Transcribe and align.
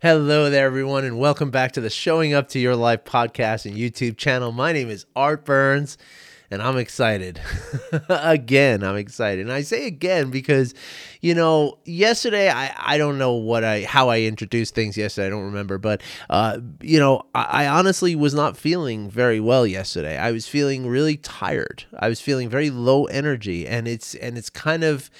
Hello 0.00 0.48
there, 0.48 0.64
everyone, 0.64 1.04
and 1.04 1.18
welcome 1.18 1.50
back 1.50 1.72
to 1.72 1.80
the 1.80 1.90
Showing 1.90 2.32
Up 2.32 2.46
to 2.50 2.60
Your 2.60 2.76
Life 2.76 3.02
podcast 3.02 3.66
and 3.66 3.76
YouTube 3.76 4.16
channel. 4.16 4.52
My 4.52 4.72
name 4.72 4.90
is 4.90 5.06
Art 5.16 5.44
Burns, 5.44 5.98
and 6.52 6.62
I'm 6.62 6.76
excited. 6.76 7.40
again, 8.08 8.84
I'm 8.84 8.94
excited. 8.94 9.40
And 9.40 9.52
I 9.52 9.62
say 9.62 9.88
again 9.88 10.30
because, 10.30 10.72
you 11.20 11.34
know, 11.34 11.80
yesterday 11.84 12.48
I, 12.48 12.72
I 12.78 12.96
don't 12.96 13.18
know 13.18 13.32
what 13.32 13.64
I 13.64 13.82
how 13.82 14.08
I 14.08 14.20
introduced 14.20 14.72
things 14.72 14.96
yesterday. 14.96 15.26
I 15.26 15.30
don't 15.30 15.46
remember, 15.46 15.78
but 15.78 16.00
uh, 16.30 16.60
you 16.80 17.00
know, 17.00 17.22
I, 17.34 17.64
I 17.64 17.66
honestly 17.66 18.14
was 18.14 18.34
not 18.34 18.56
feeling 18.56 19.10
very 19.10 19.40
well 19.40 19.66
yesterday. 19.66 20.16
I 20.16 20.30
was 20.30 20.46
feeling 20.46 20.86
really 20.86 21.16
tired. 21.16 21.86
I 21.98 22.08
was 22.08 22.20
feeling 22.20 22.48
very 22.48 22.70
low 22.70 23.06
energy, 23.06 23.66
and 23.66 23.88
it's 23.88 24.14
and 24.14 24.38
it's 24.38 24.48
kind 24.48 24.84
of 24.84 25.10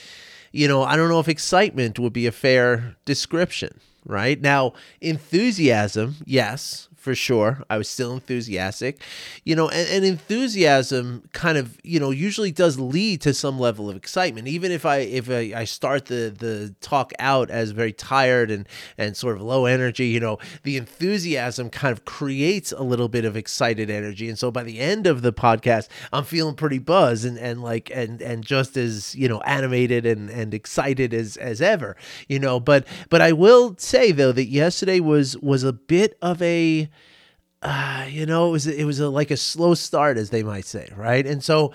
you 0.53 0.69
know, 0.69 0.85
I 0.85 0.95
don't 0.95 1.09
know 1.09 1.19
if 1.19 1.29
excitement 1.29 1.99
would 1.99 2.13
be 2.13 2.29
a 2.29 2.33
fair 2.33 2.97
description 3.05 3.81
right? 4.09 4.41
Now, 4.41 4.73
enthusiasm, 5.01 6.16
yes, 6.25 6.88
for 6.98 7.15
sure. 7.15 7.62
I 7.70 7.79
was 7.79 7.88
still 7.88 8.12
enthusiastic, 8.12 9.01
you 9.45 9.55
know, 9.55 9.69
and, 9.69 9.88
and, 9.88 10.05
enthusiasm 10.05 11.23
kind 11.33 11.57
of, 11.57 11.79
you 11.84 12.01
know, 12.01 12.11
usually 12.11 12.51
does 12.51 12.79
lead 12.79 13.21
to 13.21 13.33
some 13.33 13.59
level 13.59 13.88
of 13.88 13.97
excitement. 13.97 14.48
Even 14.48 14.73
if 14.73 14.84
I 14.84 14.98
if 14.98 15.30
I, 15.30 15.52
I 15.55 15.65
start 15.65 16.07
the 16.07 16.34
the 16.37 16.74
talk 16.80 17.12
out 17.21 17.51
as 17.51 17.71
very 17.71 17.93
tired 17.93 18.51
and 18.51 18.69
and 18.98 19.16
sort 19.16 19.37
of 19.37 19.43
low 19.43 19.65
energy, 19.65 20.09
you 20.09 20.19
know, 20.19 20.38
the 20.65 20.77
enthusiasm 20.77 21.71
kind 21.71 21.93
of 21.93 22.05
creates 22.05 22.73
a 22.73 22.83
little 22.83 23.09
bit 23.09 23.24
of 23.24 23.37
excited 23.37 23.91
energy. 23.91 24.29
And 24.29 24.38
so 24.38 24.51
by 24.51 24.65
the 24.65 24.80
end 24.80 25.07
of 25.07 25.23
the 25.23 25.33
podcast, 25.33 25.88
I'm 26.12 26.24
feeling 26.24 26.57
pretty 26.57 26.79
buzzed 26.79 27.24
and 27.24 27.38
and 27.38 27.62
like 27.62 27.91
and 27.95 28.21
and 28.21 28.45
just 28.45 28.77
as, 28.77 29.15
you 29.15 29.29
know, 29.29 29.41
animated 29.43 30.05
and 30.05 30.29
and 30.30 30.52
excited 30.52 31.15
as 31.15 31.37
as 31.37 31.62
ever, 31.62 31.96
you 32.29 32.41
know, 32.41 32.59
but 32.59 32.88
but 33.09 33.23
I 33.23 33.30
will 33.33 33.77
say 33.79 34.10
though 34.10 34.33
that 34.33 34.46
yesterday 34.46 34.99
was 34.99 35.38
was 35.38 35.62
a 35.62 35.73
bit 35.73 36.19
of 36.21 36.43
a 36.43 36.88
uh, 37.62 38.06
you 38.09 38.26
know, 38.26 38.48
it 38.48 38.52
was 38.52 38.66
it 38.66 38.84
was 38.84 39.01
a, 39.01 39.09
like 39.09 39.30
a 39.30 39.37
slow 39.37 39.74
start, 39.74 40.16
as 40.16 40.30
they 40.30 40.42
might 40.42 40.64
say, 40.64 40.90
right? 40.96 41.26
And 41.26 41.42
so, 41.42 41.73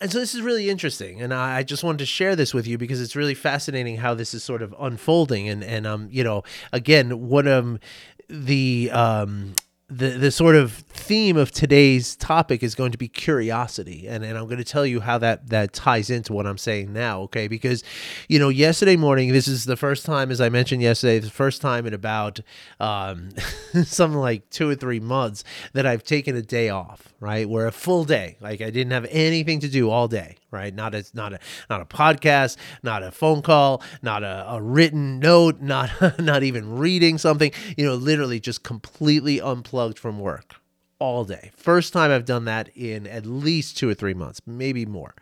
and 0.00 0.10
so 0.10 0.18
this 0.18 0.34
is 0.34 0.42
really 0.42 0.70
interesting, 0.70 1.20
and 1.20 1.34
I, 1.34 1.58
I 1.58 1.62
just 1.62 1.82
wanted 1.82 1.98
to 1.98 2.06
share 2.06 2.36
this 2.36 2.54
with 2.54 2.66
you 2.66 2.78
because 2.78 3.00
it's 3.00 3.16
really 3.16 3.34
fascinating 3.34 3.96
how 3.96 4.14
this 4.14 4.32
is 4.32 4.44
sort 4.44 4.62
of 4.62 4.74
unfolding, 4.78 5.48
and 5.48 5.64
and 5.64 5.86
um, 5.86 6.08
you 6.10 6.22
know, 6.22 6.44
again, 6.72 7.28
what 7.28 7.48
um, 7.48 7.80
the 8.28 8.90
um, 8.92 9.54
the 9.96 10.10
the 10.10 10.30
sort 10.30 10.56
of 10.56 10.72
theme 10.72 11.36
of 11.36 11.50
today's 11.52 12.16
topic 12.16 12.62
is 12.62 12.74
going 12.74 12.92
to 12.92 12.98
be 12.98 13.08
curiosity. 13.08 14.06
And 14.08 14.24
and 14.24 14.36
I'm 14.36 14.46
going 14.46 14.58
to 14.58 14.64
tell 14.64 14.84
you 14.84 15.00
how 15.00 15.18
that 15.18 15.48
that 15.50 15.72
ties 15.72 16.10
into 16.10 16.32
what 16.32 16.46
I'm 16.46 16.58
saying 16.58 16.92
now 16.92 17.22
okay? 17.22 17.48
Because 17.48 17.84
you 18.28 18.38
know 18.38 18.48
yesterday 18.48 18.96
morning 18.96 19.32
this 19.32 19.46
is 19.46 19.64
the 19.64 19.76
first 19.76 20.04
time 20.04 20.30
as 20.30 20.40
I 20.40 20.48
mentioned 20.48 20.82
yesterday 20.82 21.18
the 21.20 21.30
first 21.30 21.62
time 21.62 21.86
in 21.86 21.94
about 21.94 22.40
um 22.80 23.30
something 23.84 24.18
like 24.18 24.50
2 24.50 24.70
or 24.70 24.74
3 24.74 25.00
months 25.00 25.44
that 25.72 25.86
I've 25.86 26.02
taken 26.02 26.36
a 26.36 26.42
day 26.42 26.68
off 26.68 27.12
right? 27.20 27.48
Where 27.48 27.66
a 27.66 27.72
full 27.72 28.04
day 28.04 28.36
like 28.40 28.60
I 28.60 28.70
didn't 28.70 28.92
have 28.92 29.06
anything 29.10 29.60
to 29.60 29.68
do 29.68 29.90
all 29.90 30.08
day 30.08 30.36
right? 30.54 30.74
Not 30.74 30.94
a 30.94 31.04
not 31.12 31.34
a 31.34 31.38
not 31.68 31.82
a 31.82 31.84
podcast 31.84 32.56
not 32.82 33.02
a 33.02 33.10
phone 33.10 33.42
call 33.42 33.82
not 34.00 34.22
a, 34.22 34.46
a 34.48 34.62
written 34.62 35.18
note 35.18 35.60
not 35.60 35.90
not 36.18 36.42
even 36.42 36.78
reading 36.78 37.18
something. 37.18 37.52
You 37.76 37.84
know 37.84 37.94
literally 37.94 38.40
just 38.40 38.62
completely 38.62 39.40
unplugged 39.40 39.98
from 39.98 40.18
work 40.18 40.54
all 40.98 41.24
day. 41.24 41.50
First 41.56 41.92
time 41.92 42.10
i've 42.10 42.24
done 42.24 42.44
that 42.46 42.70
in 42.74 43.06
at 43.06 43.26
least 43.26 43.76
two 43.76 43.88
or 43.88 43.94
three 43.94 44.14
months 44.14 44.40
maybe 44.46 44.86
more. 44.86 45.14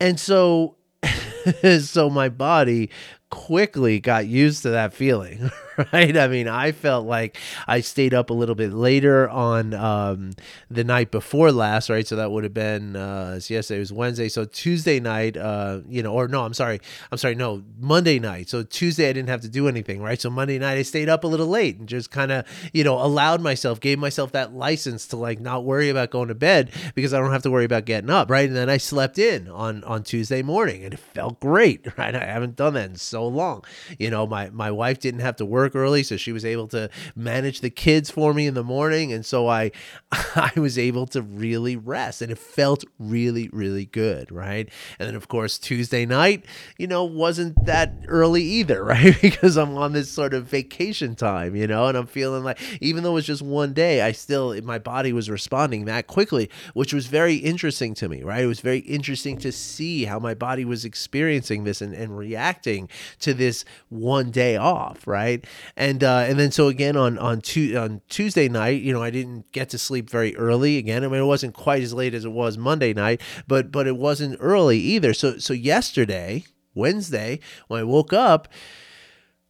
And 0.00 0.18
so 0.18 0.76
so 1.80 2.10
my 2.10 2.28
body 2.28 2.90
quickly 3.30 4.00
got 4.00 4.26
used 4.26 4.62
to 4.62 4.70
that 4.70 4.92
feeling 4.92 5.50
right? 5.92 6.16
I 6.16 6.28
mean, 6.28 6.48
I 6.48 6.72
felt 6.72 7.06
like 7.06 7.38
I 7.66 7.80
stayed 7.80 8.14
up 8.14 8.30
a 8.30 8.34
little 8.34 8.54
bit 8.54 8.72
later 8.72 9.28
on 9.28 9.74
um, 9.74 10.32
the 10.70 10.84
night 10.84 11.10
before 11.10 11.52
last, 11.52 11.88
right? 11.88 12.06
So 12.06 12.16
that 12.16 12.30
would 12.30 12.44
have 12.44 12.54
been 12.54 12.96
uh, 12.96 13.40
so 13.40 13.78
was 13.78 13.92
Wednesday, 13.92 14.28
so 14.28 14.44
Tuesday 14.44 15.00
night, 15.00 15.36
uh, 15.36 15.80
you 15.88 16.02
know, 16.02 16.12
or 16.12 16.28
no, 16.28 16.44
I'm 16.44 16.54
sorry, 16.54 16.80
I'm 17.10 17.18
sorry, 17.18 17.34
no, 17.34 17.62
Monday 17.78 18.18
night. 18.18 18.48
So 18.48 18.62
Tuesday 18.62 19.08
I 19.08 19.12
didn't 19.12 19.28
have 19.28 19.40
to 19.42 19.48
do 19.48 19.68
anything, 19.68 20.02
right? 20.02 20.20
So 20.20 20.30
Monday 20.30 20.58
night 20.58 20.78
I 20.78 20.82
stayed 20.82 21.08
up 21.08 21.24
a 21.24 21.26
little 21.26 21.46
late 21.46 21.78
and 21.78 21.88
just 21.88 22.10
kind 22.10 22.32
of, 22.32 22.44
you 22.72 22.84
know, 22.84 23.02
allowed 23.02 23.40
myself, 23.40 23.80
gave 23.80 23.98
myself 23.98 24.32
that 24.32 24.52
license 24.54 25.06
to 25.08 25.16
like 25.16 25.40
not 25.40 25.64
worry 25.64 25.88
about 25.88 26.10
going 26.10 26.28
to 26.28 26.34
bed 26.34 26.70
because 26.94 27.14
I 27.14 27.18
don't 27.18 27.32
have 27.32 27.42
to 27.42 27.50
worry 27.50 27.64
about 27.64 27.84
getting 27.84 28.10
up, 28.10 28.30
right? 28.30 28.46
And 28.46 28.56
then 28.56 28.68
I 28.70 28.76
slept 28.76 29.18
in 29.18 29.48
on 29.48 29.84
on 29.84 30.02
Tuesday 30.02 30.42
morning 30.42 30.84
and 30.84 30.94
it 30.94 31.00
felt 31.00 31.40
great, 31.40 31.86
right? 31.98 32.14
I 32.14 32.24
haven't 32.24 32.56
done 32.56 32.74
that 32.74 32.90
in 32.90 32.96
so 32.96 33.26
long. 33.26 33.64
You 33.98 34.10
know, 34.10 34.26
my 34.26 34.50
my 34.50 34.70
wife 34.70 35.00
didn't 35.00 35.20
have 35.20 35.36
to 35.36 35.44
work 35.44 35.69
work 35.74 35.82
early, 35.82 36.02
so 36.02 36.16
she 36.16 36.32
was 36.32 36.44
able 36.44 36.68
to 36.68 36.90
manage 37.14 37.60
the 37.60 37.70
kids 37.70 38.10
for 38.10 38.34
me 38.34 38.46
in 38.46 38.54
the 38.54 38.64
morning, 38.64 39.12
and 39.12 39.24
so 39.24 39.48
I 39.48 39.70
I 40.12 40.52
was 40.56 40.78
able 40.78 41.06
to 41.08 41.22
really 41.22 41.76
rest, 41.76 42.22
and 42.22 42.30
it 42.30 42.38
felt 42.38 42.84
really 42.98 43.48
really 43.52 43.86
good, 43.86 44.30
right? 44.30 44.68
And 44.98 45.08
then 45.08 45.16
of 45.16 45.28
course 45.28 45.58
Tuesday 45.58 46.06
night, 46.06 46.44
you 46.78 46.86
know, 46.86 47.04
wasn't 47.04 47.64
that 47.66 47.94
early 48.08 48.42
either, 48.42 48.84
right? 48.90 49.16
because 49.20 49.56
I'm 49.56 49.76
on 49.76 49.92
this 49.92 50.10
sort 50.10 50.34
of 50.34 50.46
vacation 50.46 51.14
time, 51.14 51.54
you 51.54 51.66
know, 51.66 51.86
and 51.86 51.96
I'm 51.96 52.06
feeling 52.06 52.44
like 52.44 52.58
even 52.80 53.02
though 53.02 53.10
it 53.10 53.14
was 53.14 53.26
just 53.26 53.42
one 53.42 53.72
day, 53.72 54.02
I 54.02 54.12
still 54.12 54.60
my 54.62 54.78
body 54.78 55.12
was 55.12 55.30
responding 55.30 55.84
that 55.86 56.06
quickly, 56.06 56.50
which 56.74 56.92
was 56.92 57.06
very 57.06 57.36
interesting 57.36 57.94
to 57.94 58.08
me, 58.08 58.22
right? 58.22 58.42
It 58.42 58.46
was 58.46 58.60
very 58.60 58.80
interesting 58.80 59.38
to 59.38 59.52
see 59.52 60.04
how 60.04 60.18
my 60.18 60.34
body 60.34 60.64
was 60.64 60.84
experiencing 60.84 61.64
this 61.64 61.80
and, 61.80 61.94
and 61.94 62.16
reacting 62.16 62.88
to 63.20 63.34
this 63.34 63.64
one 63.88 64.30
day 64.30 64.56
off, 64.56 65.06
right? 65.06 65.44
And 65.76 66.02
uh, 66.02 66.24
and 66.26 66.38
then 66.38 66.50
so 66.50 66.68
again 66.68 66.96
on 66.96 67.18
on 67.18 67.40
tu- 67.40 67.76
on 67.76 68.00
Tuesday 68.08 68.48
night, 68.48 68.82
you 68.82 68.92
know, 68.92 69.02
I 69.02 69.10
didn't 69.10 69.50
get 69.52 69.70
to 69.70 69.78
sleep 69.78 70.10
very 70.10 70.36
early. 70.36 70.78
Again, 70.78 71.04
I 71.04 71.08
mean, 71.08 71.20
it 71.20 71.26
wasn't 71.26 71.54
quite 71.54 71.82
as 71.82 71.92
late 71.92 72.14
as 72.14 72.24
it 72.24 72.32
was 72.32 72.58
Monday 72.58 72.92
night, 72.92 73.20
but 73.46 73.70
but 73.70 73.86
it 73.86 73.96
wasn't 73.96 74.36
early 74.40 74.78
either. 74.78 75.14
So 75.14 75.38
so 75.38 75.52
yesterday, 75.52 76.44
Wednesday, 76.74 77.40
when 77.68 77.80
I 77.80 77.84
woke 77.84 78.12
up. 78.12 78.48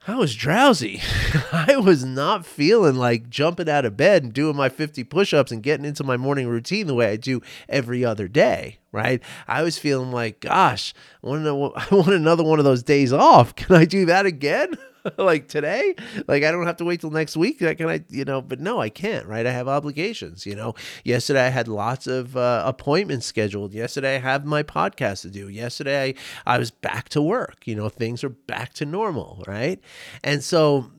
I 0.07 0.17
was 0.17 0.35
drowsy. 0.35 1.03
I 1.53 1.77
was 1.77 2.07
not 2.07 2.47
feeling 2.47 2.95
like 2.97 3.29
jumping 3.29 3.69
out 3.69 3.85
of 3.85 3.99
bed 3.99 4.23
and 4.23 4.33
doing 4.33 4.57
my 4.57 4.71
50 4.71 5.05
push 5.05 5.35
ups 5.35 5.53
and 5.53 5.63
getting 5.63 5.85
into 5.85 6.03
my 6.03 6.17
morning 6.17 6.49
routine 6.49 6.87
the 6.87 6.95
way 6.95 7.11
I 7.11 7.17
do 7.17 7.43
every 7.69 8.03
other 8.03 8.27
day, 8.27 8.79
right? 8.93 9.23
I 9.47 9.63
was 9.63 9.79
feeling 9.79 10.11
like, 10.11 10.41
gosh, 10.41 10.95
I 11.23 11.27
want, 11.27 11.45
to, 11.45 11.73
I 11.93 11.95
want 11.95 12.15
another 12.15 12.43
one 12.43 12.59
of 12.59 12.65
those 12.65 12.83
days 12.83 13.13
off. 13.13 13.55
Can 13.55 13.77
I 13.77 13.85
do 13.85 14.07
that 14.07 14.25
again? 14.25 14.73
like 15.19 15.49
today? 15.49 15.95
Like 16.27 16.43
i 16.45 16.51
don't 16.51 16.67
have 16.67 16.77
to 16.79 16.85
wait 16.85 17.01
till 17.01 17.11
next 17.11 17.37
week? 17.37 17.59
Can 17.59 17.89
i 17.89 18.05
you 18.09 18.25
know 18.25 18.41
but 18.43 18.61
no 18.61 18.81
i 18.81 18.89
can't 18.89 19.27
right? 19.27 19.47
I 19.47 19.53
have 19.53 19.69
obligations 19.69 20.47
you 20.47 20.55
know? 20.55 20.75
Yesterday 21.05 21.47
i 21.47 21.51
had 21.51 21.69
lots 21.69 22.07
of 22.07 22.37
uh, 22.37 22.63
appointments 22.65 23.27
scheduled. 23.27 23.73
Yesterday 23.75 24.17
i 24.17 24.19
have 24.19 24.45
my 24.45 24.63
podcast 24.63 25.23
to 25.23 25.31
do. 25.31 25.49
Yesterday 25.49 26.15
I, 26.47 26.55
I 26.55 26.59
was 26.59 26.71
back 26.71 27.09
to 27.11 27.23
work. 27.23 27.67
You 27.67 27.77
know 27.77 27.89
things 27.89 28.25
are 28.25 28.31
back 28.31 28.73
to 28.75 28.87
normal 28.87 29.45
right? 29.47 29.81
And 30.23 30.43
so 30.43 30.91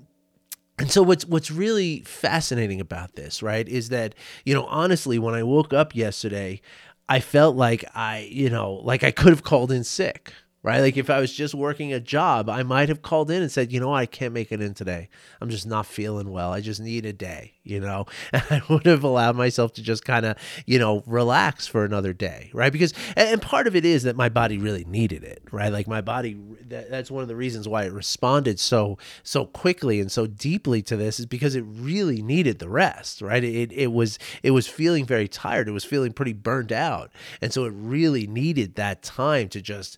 and 0.81 0.91
so 0.91 1.03
what's 1.03 1.25
what's 1.25 1.51
really 1.51 2.01
fascinating 2.01 2.81
about 2.81 3.15
this, 3.15 3.43
right, 3.43 3.67
is 3.69 3.89
that, 3.89 4.15
you 4.45 4.55
know, 4.55 4.65
honestly, 4.65 5.19
when 5.19 5.35
I 5.35 5.43
woke 5.43 5.73
up 5.73 5.95
yesterday, 5.95 6.59
I 7.07 7.19
felt 7.19 7.55
like 7.55 7.85
I, 7.93 8.27
you 8.31 8.49
know, 8.49 8.73
like 8.83 9.03
I 9.03 9.11
could 9.11 9.29
have 9.29 9.43
called 9.43 9.71
in 9.71 9.83
sick, 9.83 10.33
right? 10.63 10.81
Like 10.81 10.95
if 10.95 11.09
I 11.09 11.19
was 11.19 11.33
just 11.33 11.55
working 11.55 11.91
a 11.91 11.99
job, 11.99 12.47
I 12.47 12.61
might 12.61 12.89
have 12.89 13.01
called 13.01 13.31
in 13.31 13.41
and 13.41 13.51
said, 13.51 13.71
you 13.71 13.79
know, 13.79 13.93
I 13.93 14.05
can't 14.05 14.33
make 14.33 14.51
it 14.51 14.61
in 14.61 14.75
today. 14.75 15.09
I'm 15.39 15.49
just 15.49 15.65
not 15.65 15.87
feeling 15.87 16.29
well. 16.29 16.53
I 16.53 16.61
just 16.61 16.79
need 16.79 17.03
a 17.03 17.13
day, 17.13 17.53
you 17.63 17.79
know? 17.79 18.05
And 18.33 18.43
I 18.49 18.61
would 18.69 18.85
have 18.85 19.03
allowed 19.03 19.35
myself 19.35 19.73
to 19.73 19.81
just 19.81 20.05
kind 20.05 20.25
of, 20.25 20.37
you 20.65 20.79
know, 20.79 21.03
relax 21.05 21.67
for 21.67 21.83
another 21.83 22.13
day, 22.13 22.49
right? 22.53 22.71
Because, 22.71 22.93
and 23.15 23.41
part 23.41 23.67
of 23.67 23.75
it 23.75 23.85
is 23.85 24.03
that 24.03 24.15
my 24.15 24.29
body 24.29 24.57
really 24.57 24.85
needed 24.85 25.23
it, 25.23 25.43
right? 25.51 25.71
Like 25.71 25.87
my 25.87 26.01
body, 26.01 26.39
that, 26.69 26.89
that's 26.89 27.11
one 27.11 27.21
of 27.23 27.27
the 27.27 27.35
reasons 27.35 27.67
why 27.67 27.83
it 27.83 27.93
responded 27.93 28.59
so, 28.59 28.97
so 29.23 29.45
quickly 29.45 29.99
and 29.99 30.11
so 30.11 30.27
deeply 30.27 30.81
to 30.83 30.95
this 30.95 31.19
is 31.19 31.25
because 31.25 31.55
it 31.55 31.63
really 31.67 32.21
needed 32.21 32.59
the 32.59 32.69
rest, 32.69 33.21
right? 33.21 33.43
It, 33.43 33.71
it 33.71 33.91
was, 33.91 34.17
it 34.43 34.51
was 34.51 34.67
feeling 34.67 35.05
very 35.05 35.27
tired. 35.27 35.67
It 35.67 35.71
was 35.71 35.83
feeling 35.83 36.13
pretty 36.13 36.33
burned 36.33 36.71
out. 36.71 37.11
And 37.41 37.51
so 37.51 37.65
it 37.65 37.73
really 37.75 38.27
needed 38.27 38.75
that 38.75 39.01
time 39.03 39.49
to 39.49 39.61
just, 39.61 39.97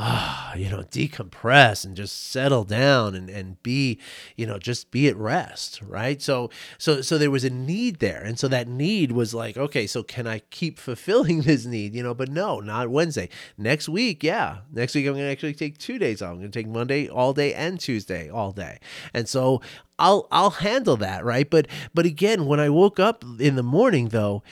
ah, 0.00 0.54
you 0.54 0.70
know, 0.70 0.82
decompress 0.82 1.84
and 1.84 1.96
just 1.96 2.30
settle 2.30 2.62
down 2.62 3.16
and, 3.16 3.28
and 3.28 3.60
be, 3.64 3.98
you 4.36 4.46
know, 4.46 4.56
just 4.56 4.92
be 4.92 5.08
at 5.08 5.16
rest, 5.16 5.82
right? 5.82 6.22
So 6.22 6.50
so 6.78 7.00
so 7.02 7.18
there 7.18 7.32
was 7.32 7.44
a 7.44 7.50
need 7.50 7.98
there. 7.98 8.22
And 8.22 8.38
so 8.38 8.46
that 8.48 8.68
need 8.68 9.10
was 9.10 9.34
like, 9.34 9.56
okay, 9.56 9.86
so 9.88 10.02
can 10.04 10.26
I 10.26 10.38
keep 10.50 10.78
fulfilling 10.88 11.42
this 11.42 11.66
need? 11.66 11.94
You 11.94 12.02
know, 12.04 12.14
but 12.14 12.30
no, 12.30 12.60
not 12.60 12.90
Wednesday. 12.90 13.28
Next 13.56 13.88
week, 13.88 14.22
yeah. 14.22 14.58
Next 14.72 14.94
week 14.94 15.06
I'm 15.06 15.14
gonna 15.14 15.26
actually 15.26 15.54
take 15.54 15.78
two 15.78 15.98
days 15.98 16.22
off. 16.22 16.30
I'm 16.32 16.36
gonna 16.38 16.50
take 16.50 16.68
Monday 16.68 17.08
all 17.08 17.32
day 17.32 17.52
and 17.52 17.80
Tuesday 17.80 18.30
all 18.30 18.52
day. 18.52 18.78
And 19.12 19.28
so 19.28 19.60
I'll 19.98 20.28
I'll 20.30 20.50
handle 20.50 20.96
that, 20.98 21.24
right? 21.24 21.48
But 21.50 21.66
but 21.92 22.06
again, 22.06 22.46
when 22.46 22.60
I 22.60 22.70
woke 22.70 23.00
up 23.00 23.24
in 23.40 23.56
the 23.56 23.64
morning 23.64 24.08
though, 24.08 24.44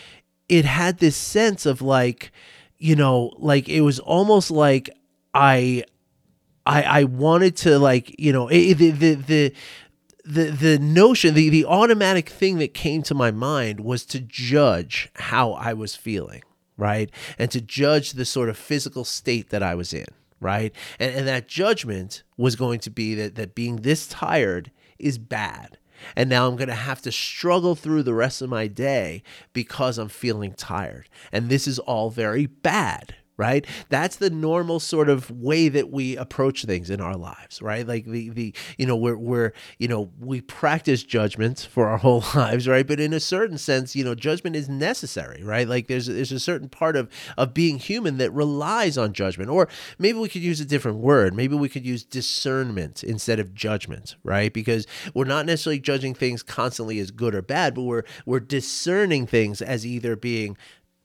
it 0.48 0.64
had 0.64 0.98
this 0.98 1.16
sense 1.16 1.66
of 1.66 1.80
like, 1.80 2.32
you 2.78 2.96
know, 2.96 3.32
like 3.38 3.68
it 3.68 3.82
was 3.82 4.00
almost 4.00 4.50
like 4.50 4.90
I 5.36 5.84
I 6.64 6.82
I 6.82 7.04
wanted 7.04 7.56
to 7.58 7.78
like 7.78 8.18
you 8.18 8.32
know 8.32 8.48
it, 8.48 8.74
the 8.74 8.90
the 8.90 9.14
the 9.14 9.52
the 10.24 10.44
the 10.50 10.78
notion 10.78 11.34
the 11.34 11.50
the 11.50 11.66
automatic 11.66 12.28
thing 12.28 12.58
that 12.58 12.74
came 12.74 13.02
to 13.02 13.14
my 13.14 13.30
mind 13.30 13.80
was 13.80 14.04
to 14.06 14.20
judge 14.20 15.10
how 15.16 15.52
I 15.52 15.74
was 15.74 15.94
feeling, 15.94 16.42
right? 16.76 17.10
And 17.38 17.50
to 17.50 17.60
judge 17.60 18.12
the 18.12 18.24
sort 18.24 18.48
of 18.48 18.56
physical 18.56 19.04
state 19.04 19.50
that 19.50 19.62
I 19.62 19.74
was 19.74 19.92
in, 19.92 20.06
right? 20.40 20.74
And 20.98 21.14
and 21.14 21.28
that 21.28 21.48
judgment 21.48 22.22
was 22.38 22.56
going 22.56 22.80
to 22.80 22.90
be 22.90 23.14
that 23.14 23.34
that 23.34 23.54
being 23.54 23.76
this 23.76 24.06
tired 24.08 24.72
is 24.98 25.18
bad. 25.18 25.78
And 26.14 26.28
now 26.28 26.46
I'm 26.46 26.56
going 26.56 26.68
to 26.68 26.74
have 26.74 27.00
to 27.02 27.12
struggle 27.12 27.74
through 27.74 28.02
the 28.02 28.14
rest 28.14 28.42
of 28.42 28.50
my 28.50 28.66
day 28.66 29.22
because 29.52 29.96
I'm 29.98 30.08
feeling 30.08 30.52
tired. 30.52 31.08
And 31.32 31.48
this 31.48 31.66
is 31.66 31.78
all 31.78 32.10
very 32.10 32.46
bad, 32.46 33.14
right? 33.36 33.66
That's 33.88 34.16
the 34.16 34.30
normal 34.30 34.80
sort 34.80 35.08
of 35.08 35.30
way 35.30 35.68
that 35.68 35.90
we 35.90 36.16
approach 36.16 36.64
things 36.64 36.90
in 36.90 37.00
our 37.00 37.16
lives 37.16 37.60
right? 37.62 37.86
Like 37.86 38.06
the 38.06 38.30
the 38.30 38.54
you 38.78 38.86
know 38.86 38.96
we're 38.96 39.16
we're 39.16 39.52
you 39.78 39.88
know 39.88 40.10
we 40.18 40.40
practice 40.40 41.02
judgment 41.02 41.68
for 41.70 41.88
our 41.88 41.98
whole 42.06 42.24
lives 42.34 42.66
right? 42.68 42.86
But 42.86 43.00
in 43.00 43.12
a 43.12 43.20
certain 43.20 43.58
sense 43.58 43.94
you 43.94 44.04
know 44.04 44.14
judgment 44.14 44.56
is 44.56 44.68
necessary 44.68 45.42
right? 45.42 45.68
Like 45.68 45.88
there's 45.88 46.06
there's 46.06 46.32
a 46.32 46.40
certain 46.40 46.68
part 46.68 46.96
of 46.96 47.10
of 47.36 47.54
being 47.54 47.78
human 47.78 48.18
that 48.18 48.32
relies 48.32 48.98
on 48.98 49.12
judgment. 49.12 49.50
Or 49.50 49.68
maybe 49.98 50.18
we 50.18 50.28
could 50.28 50.42
use 50.42 50.60
a 50.60 50.64
different 50.64 50.98
word. 50.98 51.34
Maybe 51.34 51.54
we 51.54 51.68
could 51.68 51.86
use 51.86 52.04
discernment 52.04 53.04
instead 53.04 53.38
of 53.40 53.54
judgment 53.54 54.16
right? 54.22 54.52
Because 54.52 54.86
we're 55.14 55.24
not 55.24 55.46
necessarily 55.46 55.80
judging 55.80 56.14
things 56.14 56.42
constantly 56.42 56.98
as 56.98 57.10
good 57.10 57.34
or 57.34 57.42
bad 57.42 57.74
but 57.74 57.82
we're 57.82 58.04
we're 58.24 58.40
discerning 58.40 59.26
things 59.26 59.62
as 59.62 59.86
either 59.86 60.16
being 60.16 60.56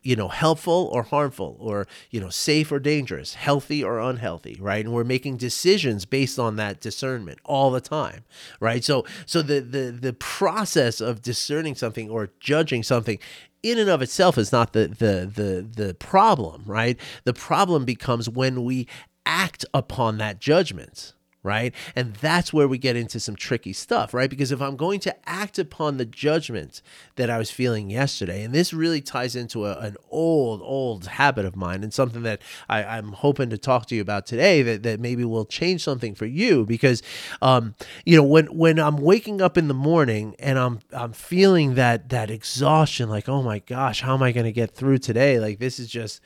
you 0.01 0.15
know 0.15 0.27
helpful 0.27 0.89
or 0.91 1.03
harmful 1.03 1.57
or 1.59 1.87
you 2.09 2.19
know 2.19 2.29
safe 2.29 2.71
or 2.71 2.79
dangerous 2.79 3.35
healthy 3.35 3.83
or 3.83 3.99
unhealthy 3.99 4.57
right? 4.59 4.85
And 4.85 4.93
we're 4.93 5.03
making 5.03 5.37
decisions 5.37 6.05
based 6.05 6.39
on 6.39 6.55
that 6.55 6.81
discernment 6.81 7.39
all 7.45 7.71
the 7.71 7.81
time 7.81 8.23
right? 8.59 8.83
So 8.83 9.05
so 9.25 9.41
the 9.41 9.59
the 9.59 9.91
the 9.91 10.13
process 10.13 11.01
of 11.01 11.21
discerning 11.21 11.75
something 11.75 12.09
or 12.09 12.29
judging 12.39 12.83
something 12.83 13.19
in 13.63 13.77
and 13.77 13.89
of 13.89 14.01
itself 14.01 14.37
is 14.37 14.51
not 14.51 14.73
the 14.73 14.87
the 14.87 15.31
the 15.33 15.83
the 15.85 15.93
problem 15.93 16.63
right? 16.65 16.99
The 17.23 17.33
problem 17.33 17.85
becomes 17.85 18.27
when 18.29 18.63
we 18.63 18.87
act 19.25 19.65
upon 19.73 20.17
that 20.17 20.39
judgment 20.39 21.13
right? 21.43 21.73
And 21.95 22.13
that's 22.15 22.53
where 22.53 22.67
we 22.67 22.77
get 22.77 22.95
into 22.95 23.19
some 23.19 23.35
tricky 23.35 23.73
stuff, 23.73 24.13
right? 24.13 24.29
Because 24.29 24.51
if 24.51 24.61
I'm 24.61 24.75
going 24.75 24.99
to 25.01 25.29
act 25.29 25.57
upon 25.57 25.97
the 25.97 26.05
judgment 26.05 26.81
that 27.15 27.29
I 27.29 27.37
was 27.37 27.49
feeling 27.49 27.89
yesterday, 27.89 28.43
and 28.43 28.53
this 28.53 28.73
really 28.73 29.01
ties 29.01 29.35
into 29.35 29.65
a, 29.65 29.77
an 29.79 29.97
old, 30.11 30.61
old 30.61 31.07
habit 31.07 31.45
of 31.45 31.55
mine 31.55 31.83
and 31.83 31.91
something 31.93 32.21
that 32.23 32.41
I, 32.69 32.97
am 32.97 33.13
hoping 33.13 33.49
to 33.49 33.57
talk 33.57 33.87
to 33.87 33.95
you 33.95 34.01
about 34.01 34.27
today 34.27 34.61
that, 34.61 34.83
that 34.83 34.99
maybe 34.99 35.25
will 35.25 35.45
change 35.45 35.83
something 35.83 36.13
for 36.13 36.27
you 36.27 36.65
because 36.65 37.01
um, 37.41 37.73
you 38.05 38.15
know, 38.15 38.23
when 38.23 38.45
when 38.47 38.79
I'm 38.79 38.97
waking 38.97 39.41
up 39.41 39.57
in 39.57 39.67
the 39.67 39.73
morning 39.73 40.35
and 40.37 40.59
I'm 40.59 40.79
I'm 40.93 41.13
feeling 41.13 41.75
that 41.75 42.09
that 42.09 42.29
exhaustion, 42.29 43.09
like, 43.09 43.27
oh 43.27 43.41
my 43.41 43.59
gosh, 43.59 44.01
how 44.01 44.13
am 44.13 44.21
I 44.21 44.31
gonna 44.31 44.51
get 44.51 44.71
through 44.71 44.99
today? 44.99 45.39
Like 45.39 45.59
this 45.59 45.79
is 45.79 45.87
just 45.87 46.21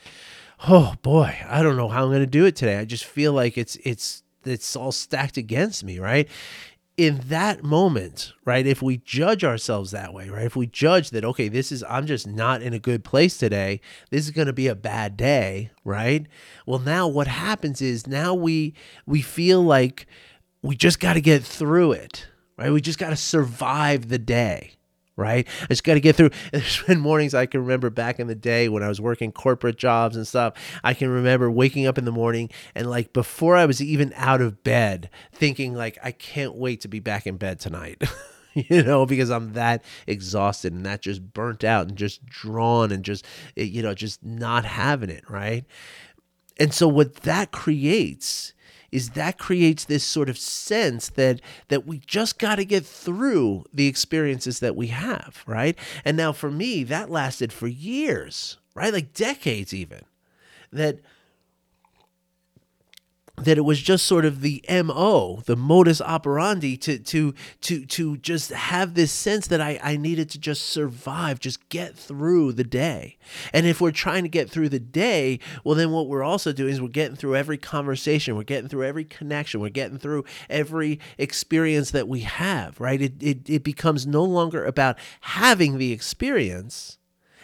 oh 0.67 0.95
boy, 1.01 1.37
I 1.47 1.61
don't 1.61 1.77
know 1.77 1.89
how 1.89 2.03
I'm 2.03 2.09
going 2.09 2.21
to 2.21 2.27
do 2.27 2.45
it 2.45 2.55
today. 2.55 2.77
I 2.77 2.85
just 2.85 3.05
feel 3.05 3.33
like 3.33 3.57
it's 3.57 3.75
it's 3.83 4.23
it's 4.47 4.75
all 4.75 4.91
stacked 4.91 5.37
against 5.37 5.83
me, 5.83 5.99
right? 5.99 6.29
in 6.97 7.19
that 7.27 7.61
moment, 7.63 8.31
right, 8.45 8.65
if 8.65 8.81
we 8.81 8.97
judge 8.97 9.43
ourselves 9.43 9.91
that 9.91 10.13
way, 10.13 10.29
right, 10.29 10.45
if 10.45 10.55
we 10.55 10.65
judge 10.65 11.09
that, 11.09 11.25
okay, 11.25 11.49
this 11.49 11.71
is, 11.71 11.83
I'm 11.89 12.05
just 12.05 12.25
not 12.25 12.61
in 12.61 12.73
a 12.73 12.79
good 12.79 13.03
place 13.03 13.37
today, 13.37 13.81
this 14.11 14.23
is 14.23 14.31
going 14.31 14.47
to 14.47 14.53
be 14.53 14.67
a 14.67 14.75
bad 14.75 15.17
day, 15.17 15.71
right? 15.83 16.25
Well, 16.65 16.79
now 16.79 17.07
what 17.07 17.27
happens 17.27 17.81
is 17.81 18.07
now 18.07 18.33
we, 18.33 18.75
we 19.05 19.21
feel 19.21 19.61
like 19.61 20.07
we 20.61 20.75
just 20.75 21.01
got 21.01 21.13
to 21.13 21.21
get 21.21 21.43
through 21.43 21.91
it, 21.93 22.27
right? 22.57 22.71
We 22.71 22.79
just 22.79 22.99
got 22.99 23.09
to 23.09 23.17
survive 23.17 24.07
the 24.07 24.19
day 24.19 24.75
right? 25.17 25.47
I 25.63 25.67
just 25.67 25.83
got 25.83 25.95
to 25.95 25.99
get 25.99 26.15
through. 26.15 26.31
There's 26.51 26.83
been 26.83 26.99
mornings 26.99 27.33
I 27.33 27.45
can 27.45 27.61
remember 27.61 27.89
back 27.89 28.19
in 28.19 28.27
the 28.27 28.35
day 28.35 28.69
when 28.69 28.83
I 28.83 28.87
was 28.87 28.99
working 28.99 29.31
corporate 29.31 29.77
jobs 29.77 30.15
and 30.15 30.27
stuff. 30.27 30.53
I 30.83 30.93
can 30.93 31.09
remember 31.09 31.49
waking 31.49 31.85
up 31.87 31.97
in 31.97 32.05
the 32.05 32.11
morning 32.11 32.49
and 32.73 32.89
like 32.89 33.13
before 33.13 33.55
I 33.55 33.65
was 33.65 33.81
even 33.81 34.13
out 34.15 34.41
of 34.41 34.63
bed, 34.63 35.09
thinking 35.31 35.73
like 35.73 35.97
I 36.03 36.11
can't 36.11 36.55
wait 36.55 36.81
to 36.81 36.87
be 36.87 36.99
back 36.99 37.27
in 37.27 37.37
bed 37.37 37.59
tonight. 37.59 38.03
you 38.53 38.83
know, 38.83 39.05
because 39.05 39.29
I'm 39.29 39.53
that 39.53 39.83
exhausted 40.07 40.73
and 40.73 40.85
that 40.85 41.01
just 41.01 41.33
burnt 41.33 41.63
out 41.63 41.87
and 41.87 41.97
just 41.97 42.25
drawn 42.25 42.91
and 42.91 43.03
just, 43.03 43.25
eh, 43.57 43.63
you 43.63 43.81
know, 43.81 43.93
just 43.93 44.23
not 44.23 44.65
having 44.65 45.09
it, 45.09 45.29
right? 45.29 45.65
And 46.57 46.73
so 46.73 46.87
what 46.87 47.15
that 47.17 47.51
creates 47.51 48.53
is 48.95 49.09
that 49.09 49.37
creates 49.37 49.83
this 49.83 50.05
sort 50.05 50.29
of 50.29 50.37
sense 50.37 51.09
that 51.09 51.41
that 51.67 51.85
we 51.85 51.99
just 51.99 52.39
got 52.39 52.55
to 52.55 52.63
get 52.63 52.85
through 52.85 53.65
the 53.73 53.87
experiences 53.87 54.61
that 54.61 54.73
we 54.73 54.87
have, 54.87 55.43
right? 55.45 55.77
And 56.05 56.15
now 56.15 56.31
for 56.31 56.49
me, 56.49 56.85
that 56.85 57.09
lasted 57.09 57.51
for 57.51 57.67
years, 57.67 58.57
right? 58.73 58.93
Like 58.93 59.13
decades 59.13 59.73
even. 59.73 60.03
That 60.71 60.99
that 63.37 63.57
it 63.57 63.65
was 63.65 63.81
just 63.81 64.05
sort 64.05 64.25
of 64.25 64.41
the 64.41 64.63
mo 64.69 65.41
the 65.45 65.55
modus 65.55 66.01
operandi 66.01 66.77
to 66.77 66.97
to 66.99 67.33
to 67.61 67.85
to 67.85 68.17
just 68.17 68.51
have 68.51 68.93
this 68.93 69.11
sense 69.11 69.47
that 69.47 69.59
I, 69.59 69.79
I 69.83 69.97
needed 69.97 70.29
to 70.31 70.39
just 70.39 70.69
survive 70.69 71.39
just 71.39 71.67
get 71.69 71.95
through 71.95 72.53
the 72.53 72.63
day. 72.63 73.17
And 73.53 73.65
if 73.65 73.81
we're 73.81 73.91
trying 73.91 74.23
to 74.23 74.29
get 74.29 74.49
through 74.49 74.69
the 74.69 74.79
day 74.79 75.39
well 75.63 75.75
then 75.75 75.91
what 75.91 76.07
we're 76.07 76.23
also 76.23 76.53
doing 76.53 76.73
is 76.73 76.81
we're 76.81 76.87
getting 76.87 77.15
through 77.15 77.35
every 77.35 77.57
conversation 77.57 78.35
we're 78.35 78.43
getting 78.43 78.69
through 78.69 78.85
every 78.85 79.05
connection 79.05 79.59
we're 79.59 79.69
getting 79.69 79.97
through 79.97 80.23
every 80.49 80.99
experience 81.17 81.91
that 81.91 82.07
we 82.07 82.21
have 82.21 82.79
right? 82.79 83.01
It, 83.01 83.21
it, 83.21 83.49
it 83.49 83.63
becomes 83.63 84.07
no 84.07 84.23
longer 84.23 84.63
about 84.63 84.97
having 85.21 85.77
the 85.77 85.91
experience 85.91 86.97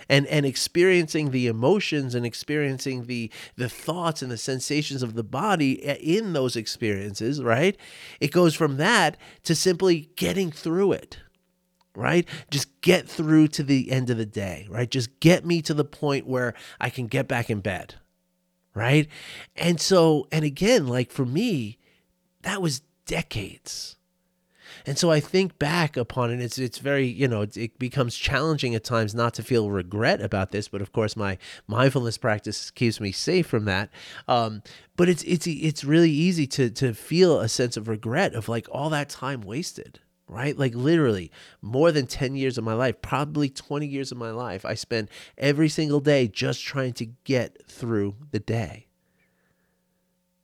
and 0.10 0.28
and 0.28 0.46
experiencing 0.46 1.32
the 1.32 1.48
emotions 1.48 2.16
and 2.16 2.26
experiencing 2.26 3.06
the 3.06 3.32
the 3.56 3.70
thoughts 3.70 4.22
and 4.22 4.32
the 4.32 4.38
sensations 4.38 5.04
of 5.04 5.14
the 5.14 5.24
body 5.24 5.84
eh, 5.84 5.98
in 6.02 6.34
those 6.34 6.56
experiences 6.56 7.42
right? 7.42 7.78
It 8.20 8.32
goes 8.32 8.56
from 8.56 8.78
that 8.78 9.18
to 9.44 9.56
simply 9.56 10.10
getting 10.16 10.52
through 10.52 10.94
it 10.94 11.20
right? 11.94 12.28
Just 12.50 12.82
get 12.82 13.08
through 13.08 13.50
to 13.50 13.64
the 13.64 13.92
end 13.92 14.10
of 14.10 14.18
the 14.18 14.26
day 14.26 14.68
right? 14.70 14.90
Just 14.90 15.20
get 15.20 15.46
me 15.46 15.62
to 15.62 15.74
the 15.74 15.86
point 15.86 16.28
where 16.28 16.54
i 16.80 16.90
can 16.90 17.08
get 17.08 17.28
back 17.28 17.50
in 17.50 17.60
bed 17.60 17.96
right? 18.74 19.08
And 19.56 19.80
so 19.80 20.28
and 20.32 20.46
again 20.46 20.88
like 20.88 21.12
for 21.12 21.26
me 21.26 21.78
that 22.44 22.62
was 22.62 22.82
decades 23.06 23.98
and 24.86 24.98
so 24.98 25.12
I 25.12 25.20
think 25.20 25.60
back 25.60 25.98
upon 25.98 26.32
it. 26.32 26.42
It's 26.42 26.58
it's 26.58 26.78
very 26.78 27.08
you 27.08 27.28
know 27.28 27.42
it, 27.42 27.58
it, 27.58 27.80
becomes 27.80 28.16
challenging 28.16 28.76
at 28.76 28.84
times 28.84 29.16
not 29.16 29.34
to 29.36 29.44
feel 29.44 29.70
regret 29.70 30.22
about 30.22 30.52
this, 30.52 30.68
but 30.68 30.82
of 30.82 30.92
course 30.92 31.16
my 31.16 31.38
mindfulness 31.68 32.18
practice 32.18 32.72
keeps 32.72 33.00
me 33.00 33.12
safe 33.12 33.48
from 33.48 33.66
that. 33.66 33.90
Um, 34.28 34.64
but 34.96 35.10
it's 35.10 35.24
it's 35.24 35.48
it's 35.48 35.84
really 35.84 36.12
easy 36.12 36.48
to 36.48 36.70
to 36.72 36.94
feel 36.94 37.40
a 37.40 37.50
sense 37.50 37.78
of 37.78 37.88
regret 37.88 38.34
of 38.34 38.50
like 38.50 38.68
all 38.72 38.90
that 38.90 39.10
time 39.10 39.42
wasted 39.42 40.00
right? 40.28 40.58
Like 40.58 40.74
literally 40.74 41.30
more 41.62 41.92
than 41.92 42.08
10 42.08 42.36
years 42.38 42.58
of 42.58 42.64
my 42.64 42.74
life, 42.74 43.02
probably 43.02 43.50
20 43.50 43.86
years 43.86 44.14
of 44.14 44.18
my 44.18 44.32
life, 44.32 44.64
I 44.64 44.76
spent 44.76 45.10
every 45.38 45.68
single 45.68 46.00
day 46.00 46.30
just 46.30 46.64
trying 46.64 46.94
to 46.94 47.08
get 47.26 47.68
through 47.68 48.16
the 48.32 48.40
day 48.40 48.88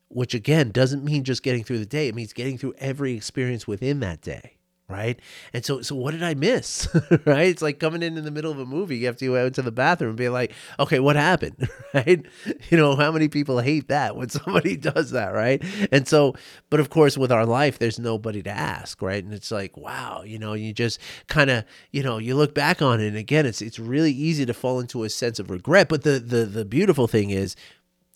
which 0.09 0.33
again 0.33 0.71
doesn't 0.71 1.03
mean 1.03 1.23
just 1.23 1.43
getting 1.43 1.63
through 1.63 1.79
the 1.79 1.85
day. 1.85 2.07
It 2.07 2.15
means 2.15 2.33
getting 2.33 2.57
through 2.57 2.75
every 2.77 3.13
experience 3.13 3.67
within 3.67 3.99
that 4.01 4.21
day. 4.21 4.57
Right. 4.89 5.19
And 5.51 5.65
so, 5.65 5.81
so 5.81 5.95
what 5.95 6.11
did 6.11 6.23
I 6.23 6.33
miss? 6.33 6.87
right. 7.25 7.47
It's 7.47 7.61
like 7.61 7.77
coming 7.77 8.01
in 8.01 8.17
in 8.17 8.23
the 8.23 8.31
middle 8.31 8.53
of 8.53 8.57
a 8.57 8.65
movie. 8.65 8.95
You 8.97 9.07
have 9.07 9.17
to 9.17 9.25
go 9.25 9.45
into 9.45 9.61
the 9.61 9.71
bathroom 9.71 10.11
and 10.11 10.17
be 10.17 10.29
like, 10.29 10.53
okay, 10.79 11.01
what 11.01 11.17
happened? 11.17 11.69
right. 11.93 12.25
You 12.69 12.77
know, 12.77 12.95
how 12.95 13.11
many 13.11 13.27
people 13.27 13.59
hate 13.59 13.89
that 13.89 14.15
when 14.15 14.29
somebody 14.29 14.77
does 14.77 15.11
that? 15.11 15.33
Right. 15.33 15.61
And 15.91 16.07
so, 16.07 16.35
but 16.69 16.79
of 16.79 16.89
course, 16.89 17.17
with 17.17 17.33
our 17.33 17.45
life, 17.45 17.79
there's 17.79 17.99
nobody 17.99 18.41
to 18.43 18.49
ask. 18.49 19.01
Right. 19.01 19.21
And 19.21 19.33
it's 19.33 19.51
like, 19.51 19.75
wow, 19.75 20.23
you 20.25 20.39
know, 20.39 20.53
you 20.53 20.71
just 20.71 21.01
kind 21.27 21.49
of, 21.49 21.65
you 21.91 22.01
know, 22.01 22.17
you 22.17 22.35
look 22.35 22.55
back 22.55 22.81
on 22.81 23.01
it 23.01 23.07
and 23.07 23.17
again, 23.17 23.45
it's, 23.45 23.61
it's 23.61 23.79
really 23.79 24.13
easy 24.13 24.45
to 24.45 24.53
fall 24.53 24.79
into 24.79 25.03
a 25.03 25.09
sense 25.09 25.37
of 25.37 25.49
regret. 25.49 25.89
But 25.89 26.03
the, 26.03 26.17
the, 26.17 26.45
the 26.45 26.63
beautiful 26.63 27.07
thing 27.07 27.29
is 27.31 27.57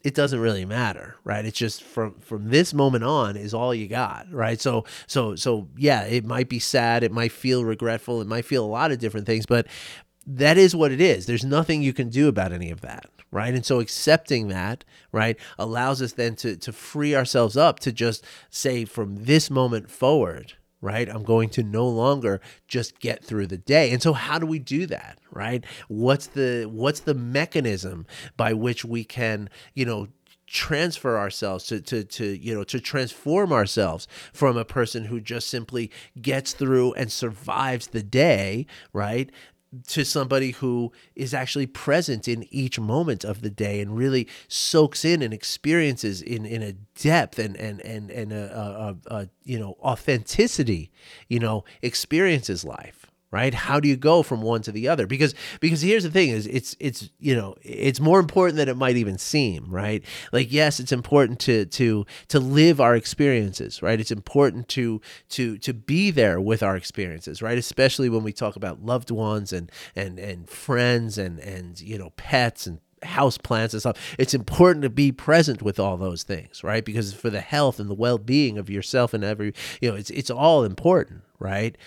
it 0.03 0.15
doesn't 0.15 0.39
really 0.39 0.65
matter 0.65 1.15
right? 1.23 1.45
It's 1.45 1.57
just 1.57 1.83
from 1.83 2.15
from 2.19 2.49
this 2.49 2.73
moment 2.73 3.03
on 3.03 3.37
is 3.37 3.53
all 3.53 3.73
you 3.73 3.87
got 3.87 4.31
right? 4.31 4.59
So 4.59 4.85
so 5.07 5.35
so 5.35 5.67
yeah 5.77 6.03
it 6.03 6.25
might 6.25 6.49
be 6.49 6.59
sad 6.59 7.03
it 7.03 7.11
might 7.11 7.31
feel 7.31 7.63
regretful 7.63 8.21
it 8.21 8.27
might 8.27 8.45
feel 8.45 8.65
a 8.65 8.67
lot 8.67 8.91
of 8.91 8.99
different 8.99 9.25
things 9.25 9.45
but 9.45 9.67
that 10.27 10.57
is 10.57 10.75
what 10.75 10.91
it 10.91 11.01
is. 11.01 11.25
There's 11.25 11.43
nothing 11.43 11.81
you 11.81 11.93
can 11.93 12.09
do 12.09 12.27
about 12.27 12.51
any 12.51 12.71
of 12.71 12.81
that 12.81 13.09
right? 13.31 13.53
And 13.53 13.65
so 13.65 13.79
accepting 13.79 14.49
that 14.49 14.83
right 15.11 15.37
allows 15.57 16.01
us 16.01 16.13
then 16.13 16.35
to 16.37 16.55
to 16.57 16.71
free 16.71 17.15
ourselves 17.15 17.57
up 17.57 17.79
to 17.79 17.91
just 17.91 18.25
say 18.49 18.85
from 18.85 19.23
this 19.23 19.49
moment 19.49 19.89
forward 19.89 20.53
right? 20.81 21.07
I'm 21.07 21.23
going 21.23 21.49
to 21.49 21.63
no 21.63 21.87
longer 21.87 22.41
just 22.67 22.99
get 22.99 23.23
through 23.23 23.47
the 23.47 23.57
day. 23.57 23.91
And 23.91 24.01
so 24.01 24.13
how 24.13 24.39
do 24.39 24.45
we 24.45 24.59
do 24.59 24.85
that, 24.87 25.19
right? 25.31 25.63
What's 25.87 26.27
the 26.27 26.65
what's 26.65 27.01
the 27.01 27.13
mechanism 27.13 28.05
by 28.35 28.53
which 28.53 28.83
we 28.83 29.03
can, 29.03 29.49
you 29.75 29.85
know, 29.85 30.07
transfer 30.47 31.17
ourselves 31.17 31.65
to 31.65 31.79
to 31.79 32.03
to 32.03 32.25
you 32.25 32.53
know 32.53 32.65
to 32.65 32.77
transform 32.77 33.53
ourselves 33.53 34.05
from 34.33 34.57
a 34.57 34.65
person 34.65 35.05
who 35.05 35.21
just 35.21 35.47
simply 35.47 35.89
gets 36.21 36.51
through 36.51 36.91
and 36.93 37.09
survives 37.09 37.87
the 37.87 38.03
day 38.03 38.65
right 38.91 39.31
to 39.87 40.03
somebody 40.03 40.51
who 40.51 40.91
is 41.15 41.33
actually 41.33 41.67
present 41.67 42.27
in 42.27 42.45
each 42.51 42.79
moment 42.79 43.23
of 43.23 43.41
the 43.41 43.49
day 43.49 43.79
and 43.79 43.95
really 43.95 44.27
soaks 44.47 45.05
in 45.05 45.21
and 45.21 45.33
experiences 45.33 46.21
in 46.21 46.45
in 46.45 46.61
a 46.61 46.73
depth 46.99 47.39
and 47.39 47.55
and 47.55 47.79
and 47.81 48.11
and 48.11 48.33
a, 48.33 48.97
a, 49.09 49.15
a 49.15 49.29
you 49.45 49.57
know 49.57 49.77
authenticity 49.81 50.91
you 51.29 51.39
know 51.39 51.63
experiences 51.81 52.65
life 52.65 53.00
right? 53.31 53.53
How 53.53 53.79
do 53.79 53.87
you 53.87 53.95
go 53.95 54.23
from 54.23 54.41
one 54.41 54.61
to 54.63 54.71
the 54.71 54.87
other? 54.87 55.07
Because 55.07 55.33
because 55.59 55.81
here's 55.81 56.03
the 56.03 56.11
thing 56.11 56.29
is 56.29 56.45
it's 56.47 56.75
it's 56.79 57.09
you 57.19 57.35
know 57.35 57.55
it's 57.61 57.99
more 57.99 58.19
important 58.19 58.57
than 58.57 58.67
it 58.67 58.77
might 58.77 58.97
even 58.97 59.17
seem 59.17 59.65
right? 59.69 60.03
Like 60.31 60.51
yes 60.51 60.79
it's 60.79 60.91
important 60.91 61.39
to 61.41 61.65
to 61.65 62.05
to 62.27 62.39
live 62.39 62.81
our 62.81 62.95
experiences 62.95 63.81
right? 63.81 63.99
It's 63.99 64.11
important 64.11 64.67
to 64.69 65.01
to 65.29 65.57
to 65.59 65.73
be 65.73 66.11
there 66.11 66.39
with 66.41 66.61
our 66.61 66.75
experiences 66.75 67.41
right? 67.41 67.57
Especially 67.57 68.09
when 68.09 68.23
we 68.23 68.33
talk 68.33 68.55
about 68.55 68.83
loved 68.83 69.11
ones 69.11 69.53
and 69.53 69.71
and 69.95 70.19
and 70.19 70.49
friends 70.49 71.17
and 71.17 71.39
and 71.39 71.79
you 71.79 71.97
know 71.97 72.11
pets 72.17 72.67
and 72.67 72.79
house 73.03 73.37
plants 73.37 73.73
and 73.73 73.81
stuff. 73.81 73.97
It's 74.19 74.35
important 74.35 74.83
to 74.83 74.89
be 74.89 75.11
present 75.11 75.61
with 75.61 75.79
all 75.79 75.97
those 75.97 76.23
things 76.23 76.63
right? 76.63 76.83
Because 76.83 77.13
for 77.13 77.29
the 77.29 77.41
health 77.41 77.79
and 77.79 77.89
the 77.89 77.95
well-being 77.95 78.57
of 78.57 78.69
yourself 78.69 79.13
and 79.13 79.23
every 79.23 79.53
you 79.79 79.89
know 79.89 79.95
it's 79.95 80.09
it's 80.09 80.29
all 80.29 80.63
important 80.63 81.23
right 81.39 81.77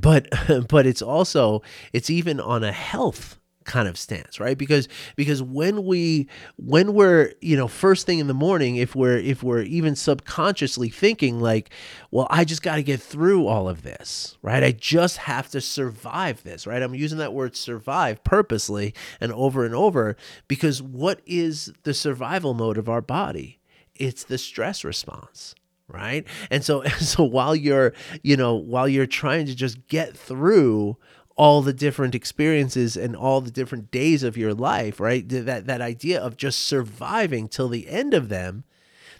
but 0.00 0.28
but 0.68 0.86
it's 0.86 1.02
also 1.02 1.62
it's 1.92 2.10
even 2.10 2.40
on 2.40 2.64
a 2.64 2.72
health 2.72 3.40
kind 3.64 3.88
of 3.88 3.96
stance 3.96 4.40
right? 4.40 4.56
Because 4.56 4.88
because 5.16 5.42
when 5.42 5.84
we 5.84 6.28
when 6.56 6.94
we're 6.94 7.32
you 7.40 7.56
know 7.56 7.68
first 7.68 8.06
thing 8.06 8.18
in 8.18 8.26
the 8.26 8.34
morning 8.34 8.76
if 8.76 8.96
we're 8.96 9.18
if 9.18 9.42
we're 9.42 9.62
even 9.62 9.94
subconsciously 9.94 10.88
thinking 10.88 11.40
like 11.40 11.70
well 12.10 12.26
i 12.30 12.44
just 12.44 12.62
got 12.62 12.76
to 12.76 12.82
get 12.82 13.00
through 13.00 13.46
all 13.46 13.68
of 13.68 13.82
this 13.82 14.38
right? 14.42 14.64
I 14.64 14.72
just 14.72 15.18
have 15.18 15.50
to 15.50 15.60
survive 15.60 16.42
this 16.42 16.66
right? 16.66 16.82
I'm 16.82 16.94
using 16.94 17.18
that 17.18 17.34
word 17.34 17.54
survive 17.54 18.24
purposely 18.24 18.94
and 19.20 19.32
over 19.32 19.64
and 19.64 19.74
over 19.74 20.16
because 20.48 20.82
what 20.82 21.20
is 21.26 21.72
the 21.82 21.94
survival 21.94 22.54
mode 22.54 22.78
of 22.78 22.88
our 22.88 23.02
body? 23.02 23.60
It's 23.94 24.24
the 24.24 24.38
stress 24.38 24.82
response 24.82 25.54
right? 25.92 26.26
And 26.50 26.64
so 26.64 26.82
so 26.98 27.24
while 27.24 27.54
you're 27.54 27.92
you 28.22 28.36
know 28.36 28.54
while 28.54 28.88
you're 28.88 29.06
trying 29.06 29.46
to 29.46 29.54
just 29.54 29.86
get 29.88 30.16
through 30.16 30.96
all 31.36 31.62
the 31.62 31.72
different 31.72 32.14
experiences 32.14 32.98
and 32.98 33.16
all 33.16 33.40
the 33.40 33.50
different 33.50 33.90
days 33.90 34.22
of 34.22 34.36
your 34.36 34.52
life 34.52 35.00
right 35.00 35.26
that 35.30 35.66
that 35.66 35.80
idea 35.80 36.20
of 36.20 36.36
just 36.36 36.66
surviving 36.66 37.48
till 37.48 37.68
the 37.70 37.88
end 37.88 38.12
of 38.12 38.28
them 38.28 38.62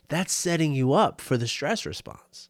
that's 0.09 0.33
setting 0.33 0.75
you 0.75 0.93
up 0.93 1.19
for 1.21 1.39
the 1.39 1.49
stress 1.49 1.87
response 1.87 2.50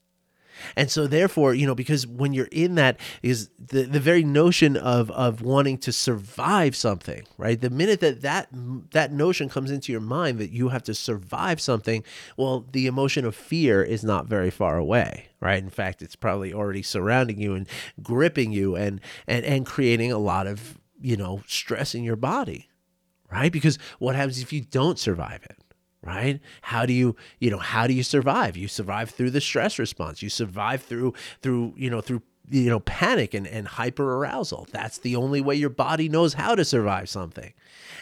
and 0.77 0.91
so 0.91 1.07
therefore, 1.07 1.55
you 1.55 1.67
know, 1.67 1.75
because 1.75 2.07
when 2.07 2.33
you're 2.33 2.49
in 2.51 2.75
that 2.77 2.99
is 3.23 3.51
the, 3.59 3.83
the 3.83 4.01
very 4.01 4.25
notion 4.25 4.77
of 4.77 5.11
of 5.11 5.43
wanting 5.43 5.79
to 5.79 5.93
survive 5.93 6.75
something, 6.77 7.23
right? 7.39 7.61
The 7.61 7.71
minute 7.71 8.01
that 8.01 8.23
that 8.23 8.49
that 8.91 9.13
notion 9.13 9.49
comes 9.49 9.71
into 9.71 9.93
your 9.93 10.01
mind 10.01 10.39
that 10.39 10.51
you 10.51 10.69
have 10.69 10.83
to 10.85 10.95
survive 10.95 11.61
something, 11.61 12.05
well, 12.37 12.67
the 12.73 12.87
emotion 12.87 13.25
of 13.25 13.35
fear 13.35 13.83
is 13.83 14.05
not 14.05 14.27
very 14.27 14.51
far 14.51 14.79
away, 14.79 15.29
right? 15.41 15.63
In 15.63 15.71
fact, 15.71 16.03
it's 16.03 16.17
probably 16.17 16.53
already 16.53 16.83
surrounding 16.83 17.39
you 17.39 17.55
and 17.55 17.69
gripping 18.03 18.53
you 18.53 18.77
and 18.77 19.01
and 19.27 19.45
and 19.45 19.67
creating 19.67 20.13
a 20.13 20.19
lot 20.19 20.47
of, 20.47 20.79
you 21.01 21.17
know, 21.17 21.43
stress 21.47 21.95
in 21.95 22.05
your 22.05 22.17
body, 22.17 22.69
right? 23.31 23.53
Because 23.53 23.79
what 23.99 24.15
happens 24.15 24.41
if 24.41 24.53
you 24.53 24.61
don't 24.61 24.99
survive 24.99 25.43
it? 25.45 25.57
Right? 26.03 26.41
How 26.63 26.87
do 26.87 26.93
you 26.93 27.17
you 27.39 27.51
know 27.51 27.59
how 27.59 27.87
do 27.87 27.95
you 27.95 28.03
survive? 28.03 28.57
You 28.57 28.69
survive 28.69 29.11
through 29.11 29.31
the 29.31 29.41
stress 29.41 29.79
response. 29.79 30.23
You 30.23 30.31
survive 30.31 30.83
through 30.83 31.15
through 31.43 31.75
you 31.77 31.91
know 31.91 32.01
through 32.01 32.23
you 32.49 32.69
know 32.69 32.81
panic 32.81 33.33
and, 33.33 33.47
and 33.47 33.69
hyper 33.69 34.17
arousal 34.17 34.67
that's 34.73 34.99
the 34.99 35.15
only 35.15 35.41
way 35.41 35.55
your 35.55 35.71
body 35.71 36.09
knows 36.09 36.35
how 36.35 36.55
to 36.55 36.65
survive 36.65 37.09
something. 37.09 37.53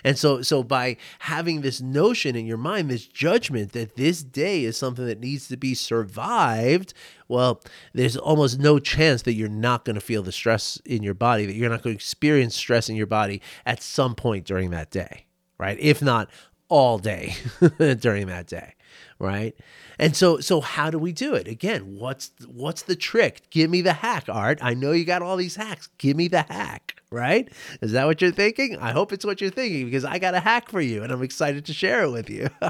And 0.05 0.17
so 0.17 0.43
so 0.43 0.62
by 0.62 0.97
having 1.21 1.61
this 1.61 1.81
notion 1.81 2.37
in 2.37 2.47
your 2.47 2.57
mind 2.57 2.88
this 2.88 3.07
judgment 3.07 3.73
that 3.73 3.97
this 3.97 4.23
day 4.23 4.64
is 4.64 4.76
something 4.76 5.07
that 5.07 5.21
needs 5.21 5.49
to 5.49 5.57
be 5.57 5.75
survived 5.75 6.95
well 7.26 7.61
there's 7.95 8.17
almost 8.17 8.61
no 8.61 8.78
chance 8.78 9.23
that 9.23 9.35
you're 9.35 9.49
not 9.49 9.85
going 9.85 9.95
to 9.95 10.00
feel 10.00 10.23
the 10.23 10.33
stress 10.33 10.81
in 10.85 11.02
your 11.02 11.14
body 11.14 11.47
that 11.47 11.55
you're 11.55 11.69
not 11.69 11.83
going 11.83 11.95
to 11.95 11.99
experience 11.99 12.55
stress 12.55 12.88
in 12.88 12.95
your 12.95 13.07
body 13.07 13.43
at 13.67 13.83
some 13.83 14.14
point 14.14 14.45
during 14.47 14.71
that 14.71 14.90
day 14.90 15.26
right? 15.59 15.78
If 15.81 16.00
not 16.00 16.31
all 16.68 16.98
day 16.98 17.34
during 17.78 18.26
that 18.26 18.46
day 18.46 18.75
right? 19.18 19.56
And 19.98 20.14
so 20.14 20.38
so 20.38 20.60
how 20.60 20.90
do 20.90 20.98
we 20.98 21.12
do 21.12 21.34
it? 21.34 21.48
Again 21.48 21.96
what's 21.96 22.30
what's 22.46 22.82
the 22.82 22.96
trick? 22.96 23.50
Give 23.50 23.70
me 23.70 23.80
the 23.80 23.92
hack 23.92 24.25
art. 24.28 24.58
I 24.62 24.75
know 24.75 24.92
you 24.92 25.04
got 25.04 25.22
all 25.22 25.37
these 25.37 25.56
hacks. 25.56 25.88
Give 25.98 26.16
me 26.16 26.28
the 26.28 26.42
hack 26.42 26.94
right? 27.10 27.48
Is 27.80 27.92
that 27.92 28.06
what 28.06 28.20
you're 28.20 28.30
thinking? 28.30 28.76
I 28.78 28.92
hope 28.92 29.12
it's 29.12 29.25
what 29.25 29.40
you're 29.40 29.50
thinking 29.50 29.87
because 29.87 30.04
i 30.04 30.18
got 30.18 30.34
a 30.34 30.40
hack 30.40 30.68
for 30.68 30.80
you 30.80 31.02
and 31.02 31.10
i'm 31.12 31.22
excited 31.22 31.64
to 31.66 31.72
share 31.72 32.04
it 32.04 32.10
with 32.10 32.30
you. 32.30 32.48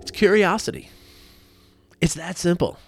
It's 0.00 0.12
curiosity. 0.12 0.88
It's 2.00 2.14
that 2.14 2.38
simple. 2.38 2.78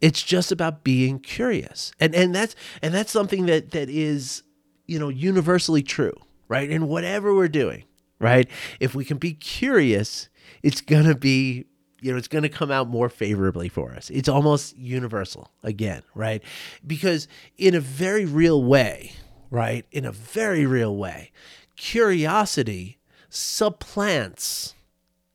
It's 0.00 0.22
just 0.22 0.50
about 0.50 0.82
being 0.82 1.18
curious. 1.18 1.92
And 2.00 2.14
and 2.14 2.34
that's 2.34 2.56
and 2.80 2.94
that's 2.94 3.12
something 3.12 3.44
that 3.46 3.72
that 3.72 3.90
is 3.90 4.42
you 4.86 4.98
know 4.98 5.10
universally 5.10 5.82
true 5.82 6.14
right? 6.48 6.70
In 6.70 6.88
whatever 6.88 7.34
we're 7.34 7.48
doing 7.48 7.84
right? 8.18 8.48
If 8.80 8.94
we 8.94 9.04
can 9.04 9.18
be 9.18 9.32
curious, 9.32 10.28
it's 10.62 10.80
going 10.80 11.04
to 11.04 11.14
be 11.14 11.66
you 12.00 12.12
know, 12.12 12.18
it's 12.18 12.28
going 12.28 12.42
to 12.42 12.50
come 12.50 12.70
out 12.70 12.86
more 12.86 13.08
favorably 13.08 13.70
for 13.70 13.92
us. 13.92 14.10
It's 14.10 14.28
almost 14.28 14.76
universal 14.76 15.50
again, 15.62 16.02
right? 16.14 16.42
Because 16.86 17.28
in 17.56 17.74
a 17.74 17.80
very 17.80 18.26
real 18.26 18.62
way, 18.62 19.12
right? 19.50 19.86
In 19.90 20.04
a 20.04 20.12
very 20.12 20.66
real 20.66 20.94
way, 20.94 21.32
curiosity 21.76 22.98
supplants, 23.34 24.74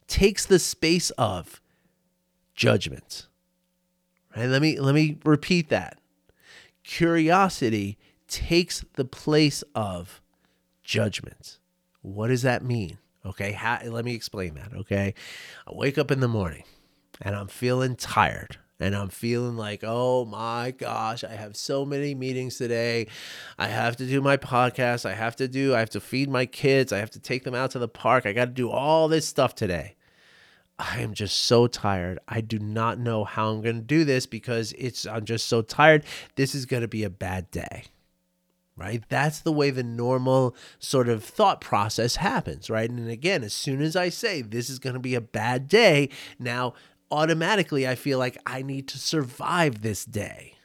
takes 0.08 0.46
the 0.46 0.60
space 0.60 1.12
of 1.12 1.62
judgment. 2.56 3.28
Right? 4.36 4.48
Let 4.48 4.62
me 4.62 4.80
let 4.80 4.96
me 4.96 5.18
repeat 5.24 5.70
that. 5.70 6.00
Curiosity 6.84 7.98
takes 8.28 8.84
the 8.94 9.06
place 9.06 9.64
of 9.76 10.22
judgment. 10.84 11.59
What 12.01 12.27
does 12.27 12.44
that 12.44 12.63
mean? 12.63 12.98
Okay, 13.25 13.51
How, 13.51 13.79
let 13.86 14.06
me 14.06 14.15
explain 14.15 14.56
that. 14.56 14.74
Okay, 14.74 15.13
I 15.68 15.72
wake 15.74 15.98
up 15.98 16.12
in 16.12 16.20
the 16.20 16.27
morning 16.27 16.63
and 17.22 17.36
I'm 17.36 17.48
feeling 17.48 17.96
tired 17.96 18.58
and 18.79 18.96
I'm 18.96 19.10
feeling 19.10 19.58
like, 19.58 19.84
oh 19.84 20.24
my 20.24 20.72
gosh, 20.72 21.24
I 21.25 21.34
have 21.34 21.58
so 21.58 21.86
many 21.86 22.15
meetings 22.15 22.58
today. 22.58 23.08
I 23.58 23.68
have 23.68 23.98
to 23.98 24.06
do 24.06 24.22
my 24.22 24.38
podcast. 24.38 25.06
I 25.06 25.15
have 25.15 25.36
to 25.38 25.48
do, 25.50 25.75
I 25.75 25.79
have 25.79 25.89
to 25.91 26.00
feed 26.00 26.29
my 26.29 26.46
kids. 26.46 26.94
I 26.94 27.00
have 27.00 27.12
to 27.12 27.20
take 27.20 27.44
them 27.44 27.56
out 27.56 27.72
to 27.72 27.79
the 27.79 27.89
park. 27.89 28.25
I 28.25 28.32
got 28.32 28.46
to 28.46 28.51
do 28.51 28.70
all 28.70 29.10
this 29.10 29.27
stuff 29.27 29.53
today. 29.53 29.96
I 30.77 31.01
am 31.01 31.13
just 31.13 31.39
so 31.39 31.68
tired. 31.68 32.20
I 32.29 32.39
do 32.39 32.58
not 32.58 33.00
know 33.00 33.25
how 33.25 33.50
I'm 33.50 33.62
going 33.62 33.75
to 33.75 33.82
do 33.82 34.06
this 34.06 34.25
because 34.25 34.74
it's, 34.77 35.06
I'm 35.06 35.25
just 35.25 35.50
so 35.50 35.62
tired. 35.62 36.06
This 36.36 36.56
is 36.56 36.65
going 36.65 36.82
to 36.82 36.88
be 36.88 37.03
a 37.03 37.10
bad 37.10 37.51
day 37.51 37.84
right? 38.80 39.04
That's 39.10 39.42
the 39.42 39.52
way 39.52 39.72
the 39.72 39.84
normal 39.84 40.56
sort 40.80 41.10
of 41.10 41.24
thought 41.24 41.60
process 41.60 42.16
happens, 42.16 42.70
right? 42.70 42.90
And 42.90 43.10
again, 43.10 43.44
as 43.44 43.54
soon 43.54 43.82
as 43.82 43.96
I 43.96 44.08
say 44.08 44.42
this 44.42 44.70
is 44.70 44.80
going 44.80 44.94
to 44.94 45.02
be 45.02 45.16
a 45.16 45.22
bad 45.22 45.68
day, 45.68 46.10
now 46.40 46.74
automatically 47.12 47.86
I 47.86 47.96
feel 47.96 48.18
like 48.18 48.38
I 48.46 48.62
need 48.62 48.88
to 48.88 48.98
survive 48.98 49.82
this 49.82 50.06
day. 50.06 50.56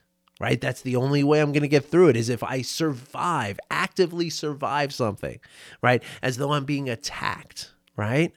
Right? 0.41 0.61
That's 0.61 0.83
the 0.83 0.97
only 0.97 1.23
way 1.23 1.41
I'm 1.41 1.53
going 1.53 1.63
to 1.63 1.69
get 1.69 1.89
through 1.89 2.09
it 2.09 2.17
is 2.17 2.29
if 2.29 2.43
I 2.43 2.61
survive, 2.61 3.59
actively 3.71 4.29
survive 4.29 4.93
something, 4.93 5.39
right? 5.81 6.03
As 6.23 6.37
though 6.37 6.53
I'm 6.53 6.65
being 6.65 6.91
attacked, 6.91 7.73
right? 7.97 8.33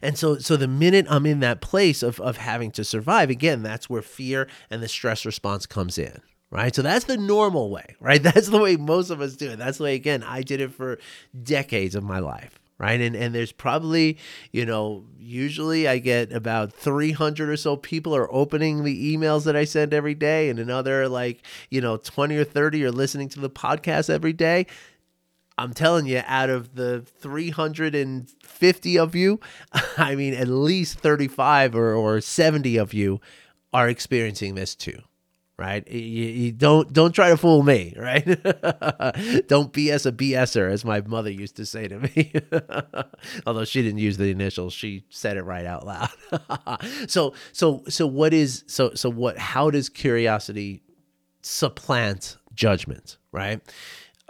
And 0.00 0.16
so 0.16 0.38
so 0.38 0.56
the 0.56 0.68
minute 0.68 1.06
I'm 1.10 1.26
in 1.26 1.40
that 1.40 1.60
place 1.60 2.04
of 2.04 2.20
of 2.20 2.36
having 2.36 2.70
to 2.72 2.84
survive, 2.84 3.30
again, 3.30 3.62
that's 3.62 3.90
where 3.90 4.00
fear 4.00 4.48
and 4.70 4.80
the 4.80 4.88
stress 4.88 5.26
response 5.26 5.66
comes 5.66 5.98
in 5.98 6.22
right? 6.50 6.74
So 6.74 6.82
that's 6.82 7.04
the 7.04 7.16
normal 7.16 7.70
way, 7.70 7.96
right? 8.00 8.22
That's 8.30 8.48
the 8.48 8.58
way 8.58 8.76
most 8.76 9.10
of 9.10 9.20
us 9.20 9.36
do 9.36 9.50
it. 9.50 9.58
That's 9.58 9.78
the 9.78 9.84
way, 9.84 9.94
again, 9.94 10.22
I 10.22 10.42
did 10.42 10.60
it 10.60 10.72
for 10.72 10.98
decades 11.42 11.94
of 11.94 12.04
my 12.04 12.18
life. 12.18 12.58
Right. 12.78 12.98
And, 12.98 13.14
and 13.14 13.34
there's 13.34 13.52
probably, 13.52 14.16
you 14.52 14.64
know, 14.64 15.04
usually 15.18 15.86
I 15.86 15.98
get 15.98 16.32
about 16.32 16.72
300 16.72 17.50
or 17.50 17.56
so 17.58 17.76
people 17.76 18.16
are 18.16 18.32
opening 18.32 18.84
the 18.84 19.14
emails 19.14 19.44
that 19.44 19.54
I 19.54 19.64
send 19.64 19.92
every 19.92 20.14
day, 20.14 20.48
and 20.48 20.58
another 20.58 21.06
like, 21.06 21.42
you 21.68 21.82
know, 21.82 21.98
20 21.98 22.38
or 22.38 22.44
30 22.44 22.86
are 22.86 22.90
listening 22.90 23.28
to 23.30 23.40
the 23.40 23.50
podcast 23.50 24.08
every 24.08 24.32
day. 24.32 24.66
I'm 25.58 25.74
telling 25.74 26.06
you, 26.06 26.22
out 26.24 26.48
of 26.48 26.74
the 26.74 27.02
350 27.18 28.98
of 28.98 29.14
you, 29.14 29.40
I 29.98 30.14
mean, 30.14 30.32
at 30.32 30.48
least 30.48 31.00
35 31.00 31.76
or, 31.76 31.94
or 31.94 32.22
70 32.22 32.78
of 32.78 32.94
you 32.94 33.20
are 33.74 33.90
experiencing 33.90 34.54
this 34.54 34.74
too 34.74 35.02
right? 35.60 35.86
You, 35.88 35.98
you 35.98 36.52
don't 36.52 36.90
don't 36.90 37.12
try 37.12 37.28
to 37.28 37.36
fool 37.36 37.62
me, 37.62 37.94
right? 37.98 38.24
don't 38.24 39.72
BS 39.72 40.06
a 40.06 40.12
BSer, 40.12 40.72
as 40.72 40.84
my 40.84 41.02
mother 41.02 41.30
used 41.30 41.56
to 41.56 41.66
say 41.66 41.86
to 41.86 41.98
me. 42.00 42.32
Although 43.46 43.66
she 43.66 43.82
didn't 43.82 43.98
use 43.98 44.16
the 44.16 44.30
initials, 44.30 44.72
she 44.72 45.04
said 45.10 45.36
it 45.36 45.42
right 45.42 45.66
out 45.66 45.86
loud. 45.86 46.08
so 47.08 47.34
so 47.52 47.82
so 47.88 48.06
what 48.06 48.32
is 48.32 48.64
so 48.66 48.94
so 48.94 49.10
what? 49.10 49.36
How 49.36 49.70
does 49.70 49.90
curiosity 49.90 50.82
supplant 51.42 52.38
judgment, 52.54 53.18
right? 53.30 53.60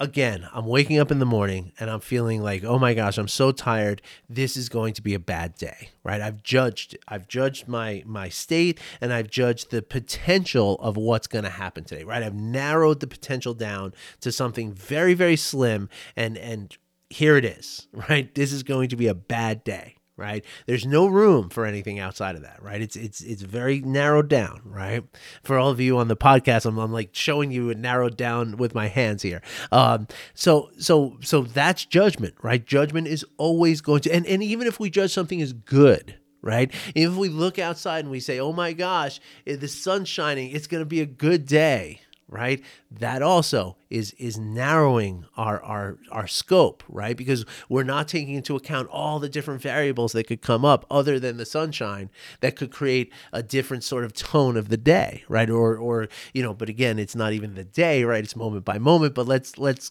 Again, 0.00 0.48
I'm 0.52 0.64
waking 0.64 0.98
up 0.98 1.10
in 1.10 1.18
the 1.18 1.26
morning 1.26 1.72
and 1.78 1.90
I'm 1.90 2.00
feeling 2.00 2.42
like, 2.42 2.64
oh 2.64 2.78
my 2.78 2.94
gosh, 2.94 3.18
I'm 3.18 3.28
so 3.28 3.52
tired. 3.52 4.00
This 4.28 4.56
is 4.56 4.68
going 4.68 4.94
to 4.94 5.02
be 5.02 5.14
a 5.14 5.18
bad 5.20 5.54
day, 5.54 5.90
right? 6.02 6.20
I've 6.20 6.42
judged, 6.42 6.96
I've 7.06 7.28
judged 7.28 7.68
my 7.68 8.02
my 8.06 8.30
state 8.30 8.80
and 9.00 9.12
I've 9.12 9.28
judged 9.30 9.70
the 9.70 9.82
potential 9.82 10.76
of 10.80 10.96
what's 10.96 11.26
going 11.26 11.44
to 11.44 11.50
happen 11.50 11.84
today, 11.84 12.04
right? 12.04 12.22
I've 12.22 12.34
narrowed 12.34 13.00
the 13.00 13.06
potential 13.06 13.52
down 13.54 13.92
to 14.22 14.32
something 14.32 14.72
very, 14.72 15.14
very 15.14 15.36
slim, 15.36 15.88
and 16.16 16.38
and 16.38 16.76
here 17.10 17.36
it 17.36 17.44
is, 17.44 17.86
right? 18.08 18.34
This 18.34 18.52
is 18.52 18.62
going 18.62 18.88
to 18.88 18.96
be 18.96 19.06
a 19.06 19.14
bad 19.14 19.62
day 19.62 19.96
right? 20.20 20.44
There's 20.66 20.86
no 20.86 21.06
room 21.06 21.48
for 21.48 21.64
anything 21.64 21.98
outside 21.98 22.36
of 22.36 22.42
that, 22.42 22.62
right? 22.62 22.80
It's 22.80 22.94
it's 22.94 23.22
it's 23.22 23.42
very 23.42 23.80
narrowed 23.80 24.28
down, 24.28 24.60
right? 24.64 25.02
For 25.42 25.58
all 25.58 25.70
of 25.70 25.80
you 25.80 25.96
on 25.98 26.08
the 26.08 26.16
podcast, 26.16 26.66
I'm, 26.66 26.78
I'm 26.78 26.92
like 26.92 27.10
showing 27.12 27.50
you 27.50 27.70
it 27.70 27.78
narrowed 27.78 28.16
down 28.16 28.58
with 28.58 28.74
my 28.74 28.88
hands 28.88 29.22
here. 29.22 29.40
Um, 29.72 30.06
so 30.34 30.70
so 30.78 31.16
so 31.22 31.42
that's 31.42 31.86
judgment, 31.86 32.34
right? 32.42 32.64
Judgment 32.64 33.08
is 33.08 33.24
always 33.38 33.80
going 33.80 34.02
to, 34.02 34.12
and 34.12 34.26
and 34.26 34.42
even 34.42 34.66
if 34.66 34.78
we 34.78 34.90
judge 34.90 35.12
something 35.12 35.40
as 35.40 35.54
good, 35.54 36.16
right? 36.42 36.70
If 36.94 37.16
we 37.16 37.30
look 37.30 37.58
outside 37.58 38.00
and 38.00 38.10
we 38.10 38.20
say, 38.20 38.38
"Oh 38.38 38.52
my 38.52 38.74
gosh, 38.74 39.20
the 39.46 39.68
sun's 39.68 40.08
shining, 40.08 40.50
it's 40.50 40.66
going 40.66 40.82
to 40.82 40.86
be 40.86 41.00
a 41.00 41.06
good 41.06 41.46
day," 41.46 42.02
right 42.30 42.62
that 42.90 43.22
also 43.22 43.76
is 43.90 44.12
is 44.12 44.38
narrowing 44.38 45.26
our 45.36 45.62
our 45.62 45.98
our 46.12 46.26
scope 46.26 46.82
right 46.88 47.16
because 47.16 47.44
we're 47.68 47.82
not 47.82 48.06
taking 48.06 48.34
into 48.34 48.54
account 48.54 48.88
all 48.88 49.18
the 49.18 49.28
different 49.28 49.60
variables 49.60 50.12
that 50.12 50.26
could 50.26 50.40
come 50.40 50.64
up 50.64 50.86
other 50.90 51.18
than 51.18 51.36
the 51.36 51.44
sunshine 51.44 52.08
that 52.40 52.54
could 52.54 52.70
create 52.70 53.12
a 53.32 53.42
different 53.42 53.82
sort 53.82 54.04
of 54.04 54.12
tone 54.12 54.56
of 54.56 54.68
the 54.68 54.76
day 54.76 55.24
right 55.28 55.50
or 55.50 55.76
or 55.76 56.08
you 56.32 56.42
know 56.42 56.54
but 56.54 56.68
again 56.68 56.98
it's 56.98 57.16
not 57.16 57.32
even 57.32 57.54
the 57.54 57.64
day 57.64 58.04
right 58.04 58.22
it's 58.22 58.36
moment 58.36 58.64
by 58.64 58.78
moment 58.78 59.14
but 59.14 59.26
let's 59.26 59.58
let's 59.58 59.90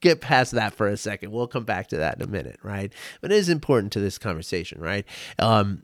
get 0.00 0.20
past 0.20 0.52
that 0.52 0.74
for 0.74 0.86
a 0.86 0.96
second. 0.96 1.32
We'll 1.32 1.48
come 1.48 1.64
back 1.64 1.88
to 1.88 1.96
that 1.96 2.16
in 2.16 2.22
a 2.22 2.30
minute, 2.30 2.58
right? 2.62 2.92
But 3.20 3.32
it 3.32 3.36
is 3.36 3.48
important 3.48 3.92
to 3.94 4.00
this 4.00 4.18
conversation, 4.18 4.80
right? 4.80 5.04
Um, 5.38 5.82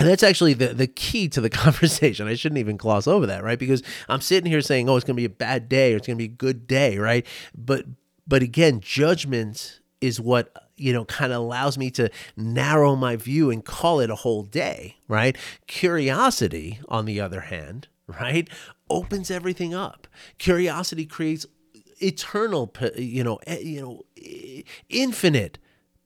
and 0.00 0.08
that's 0.08 0.22
actually 0.22 0.54
the, 0.54 0.68
the 0.68 0.86
key 0.86 1.28
to 1.28 1.42
the 1.42 1.50
conversation. 1.50 2.26
I 2.26 2.34
shouldn't 2.34 2.58
even 2.58 2.78
gloss 2.78 3.06
over 3.06 3.26
that, 3.26 3.44
right? 3.44 3.58
Because 3.58 3.82
I'm 4.08 4.22
sitting 4.22 4.50
here 4.50 4.62
saying, 4.62 4.88
oh, 4.88 4.96
it's 4.96 5.04
going 5.04 5.14
to 5.14 5.20
be 5.20 5.26
a 5.26 5.28
bad 5.28 5.68
day 5.68 5.92
or 5.92 5.98
it's 5.98 6.06
going 6.06 6.16
to 6.16 6.26
be 6.26 6.32
a 6.32 6.36
good 6.36 6.66
day, 6.66 6.96
right? 6.96 7.26
But 7.54 7.84
but 8.26 8.42
again, 8.42 8.80
judgment 8.80 9.80
is 10.00 10.18
what 10.18 10.70
you 10.78 10.94
know 10.94 11.04
kind 11.04 11.32
of 11.32 11.42
allows 11.42 11.76
me 11.76 11.90
to 11.90 12.08
narrow 12.34 12.96
my 12.96 13.16
view 13.16 13.50
and 13.50 13.62
call 13.62 14.00
it 14.00 14.08
a 14.08 14.14
whole 14.14 14.42
day, 14.42 14.96
right? 15.06 15.36
Curiosity, 15.66 16.80
on 16.88 17.04
the 17.04 17.20
other 17.20 17.42
hand, 17.42 17.88
right, 18.06 18.48
opens 18.88 19.30
everything 19.30 19.74
up. 19.74 20.08
Curiosity 20.38 21.04
creates 21.04 21.44
eternal, 22.00 22.72
you 22.96 23.22
know, 23.22 23.38
eh, 23.46 23.58
you 23.58 23.82
know, 23.82 24.02
infinite 24.88 25.58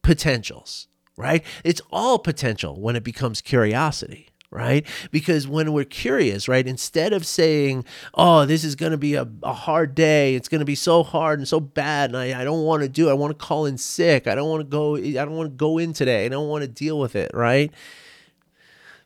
potentials 0.02 0.88
right? 1.16 1.44
It's 1.62 1.80
all 1.90 2.18
potential 2.18 2.80
when 2.80 2.97
it 2.97 3.04
becomes 3.04 3.40
curiosity 3.40 4.28
right? 4.54 4.87
Because 5.11 5.49
when 5.49 5.73
we're 5.73 5.85
curious, 5.85 6.47
right, 6.47 6.64
instead 6.64 7.12
of 7.12 7.26
saying, 7.26 7.85
oh, 8.14 8.47
this 8.47 8.62
is 8.62 8.76
going 8.76 8.92
to 8.92 8.99
be 8.99 9.14
a, 9.16 9.26
a 9.42 9.52
hard 9.52 9.97
day, 9.97 10.37
it's 10.37 10.49
going 10.49 10.61
to 10.61 10.64
be 10.64 10.76
so 10.76 11.02
hard 11.02 11.40
and 11.40 11.49
so 11.49 11.59
bad, 11.59 12.11
and 12.11 12.16
I, 12.16 12.40
I 12.40 12.44
don't 12.44 12.62
want 12.62 12.85
to 12.85 12.88
do 12.88 13.09
it, 13.09 13.11
I 13.11 13.14
want 13.14 13.37
to 13.37 13.44
call 13.44 13.66
in 13.66 13.76
sick, 13.76 14.28
I 14.28 14.37
don't 14.37 14.49
want 14.49 14.61
to 14.61 14.64
go, 14.64 14.94
I 14.94 15.11
don't 15.11 15.33
want 15.33 15.50
to 15.50 15.56
go 15.56 15.78
in 15.78 15.92
today, 15.92 16.25
I 16.25 16.28
don't 16.28 16.47
want 16.47 16.62
to 16.62 16.68
deal 16.68 17.00
with 17.00 17.16
it, 17.16 17.33
right? 17.35 17.73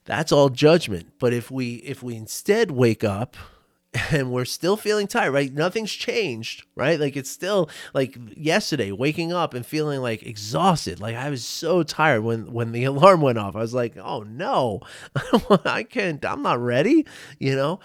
That's 0.04 0.32
all 0.32 0.50
judgment. 0.50 1.12
But 1.18 1.32
if 1.32 1.50
we 1.50 1.76
if 1.76 2.02
we 2.02 2.16
instead 2.16 2.70
wake 2.70 3.04
up 3.04 3.36
and 4.10 4.30
we're 4.30 4.44
still 4.44 4.76
feeling 4.76 5.06
tired, 5.06 5.32
right? 5.32 5.52
Nothing's 5.52 5.92
changed, 5.92 6.64
right? 6.74 7.00
Like 7.00 7.16
it's 7.16 7.30
still 7.30 7.70
like 7.94 8.18
yesterday, 8.36 8.92
waking 8.92 9.32
up 9.32 9.54
and 9.54 9.64
feeling 9.64 10.00
like 10.00 10.22
exhausted. 10.24 11.00
Like 11.00 11.16
I 11.16 11.30
was 11.30 11.44
so 11.44 11.82
tired 11.82 12.22
when 12.22 12.52
when 12.52 12.72
the 12.72 12.84
alarm 12.84 13.22
went 13.22 13.38
off. 13.38 13.56
I 13.56 13.60
was 13.60 13.74
like, 13.74 13.96
"Oh 13.96 14.22
no, 14.22 14.80
I 15.64 15.84
can't. 15.84 16.24
I'm 16.24 16.42
not 16.42 16.60
ready," 16.60 17.06
you 17.38 17.56
know. 17.56 17.80